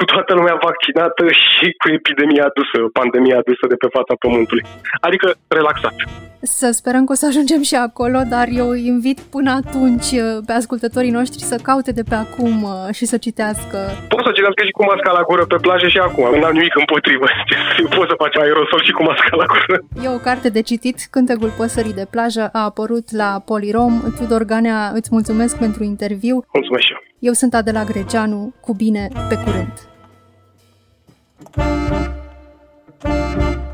cu 0.00 0.06
toată 0.12 0.32
lumea 0.34 0.56
vaccinată 0.68 1.24
și 1.44 1.66
cu 1.80 1.86
epidemia 1.98 2.44
adusă, 2.50 2.78
pandemia 2.98 3.38
adusă 3.42 3.64
de 3.72 3.78
pe 3.82 3.88
fața 3.96 4.14
pământului. 4.24 4.64
Adică 5.06 5.26
relaxat. 5.58 5.94
Să 6.58 6.68
sperăm 6.78 7.04
că 7.04 7.12
o 7.12 7.20
să 7.20 7.26
ajungem 7.26 7.62
și 7.70 7.76
acolo, 7.88 8.20
dar 8.34 8.46
eu 8.62 8.68
invit 8.92 9.18
până 9.34 9.50
atunci 9.60 10.10
uh, 10.18 10.26
pe 10.46 10.52
ascultătorii 10.60 11.16
noștri 11.18 11.48
să 11.50 11.56
caute 11.68 11.92
de 11.98 12.04
pe 12.10 12.16
acum 12.24 12.54
uh, 12.62 12.72
și 12.98 13.04
să 13.12 13.16
citească. 13.26 13.78
Poți 14.12 14.26
să 14.26 14.32
citească 14.36 14.62
și 14.68 14.76
cu 14.76 14.82
masca 14.90 15.10
la 15.18 15.26
gură 15.28 15.44
pe 15.52 15.58
plajă 15.64 15.88
și 15.88 15.98
acum, 15.98 16.26
nu 16.38 16.46
am 16.48 16.56
nimic 16.58 16.74
împotrivă. 16.82 17.26
Poți 17.96 18.10
să 18.12 18.20
faci 18.22 18.36
aerosol 18.36 18.80
și 18.86 18.92
cu 18.96 19.02
masca 19.02 19.34
la 19.40 19.46
gură. 19.52 19.76
E 20.04 20.16
o 20.18 20.24
carte 20.28 20.48
de 20.56 20.62
citit, 20.70 20.96
Cântecul 21.10 21.52
păsării 21.60 21.98
de 22.00 22.06
plajă, 22.10 22.44
a 22.52 22.62
apărut 22.70 23.06
la 23.22 23.30
Polirom. 23.50 23.92
Tudor 24.18 24.42
Ganea, 24.50 24.80
îți 24.98 25.08
mulțumesc 25.16 25.58
pentru 25.58 25.82
interviu. 25.92 26.36
Mulțumesc 26.52 26.84
și 26.86 26.92
eu. 26.92 27.00
Eu 27.18 27.32
sunt 27.32 27.54
Adela 27.54 27.84
Greceanu, 27.84 28.54
cu 28.60 28.72
bine, 28.74 29.08
pe 29.28 29.36
curând. 29.44 29.89
thank 31.52 31.92
you 33.02 33.69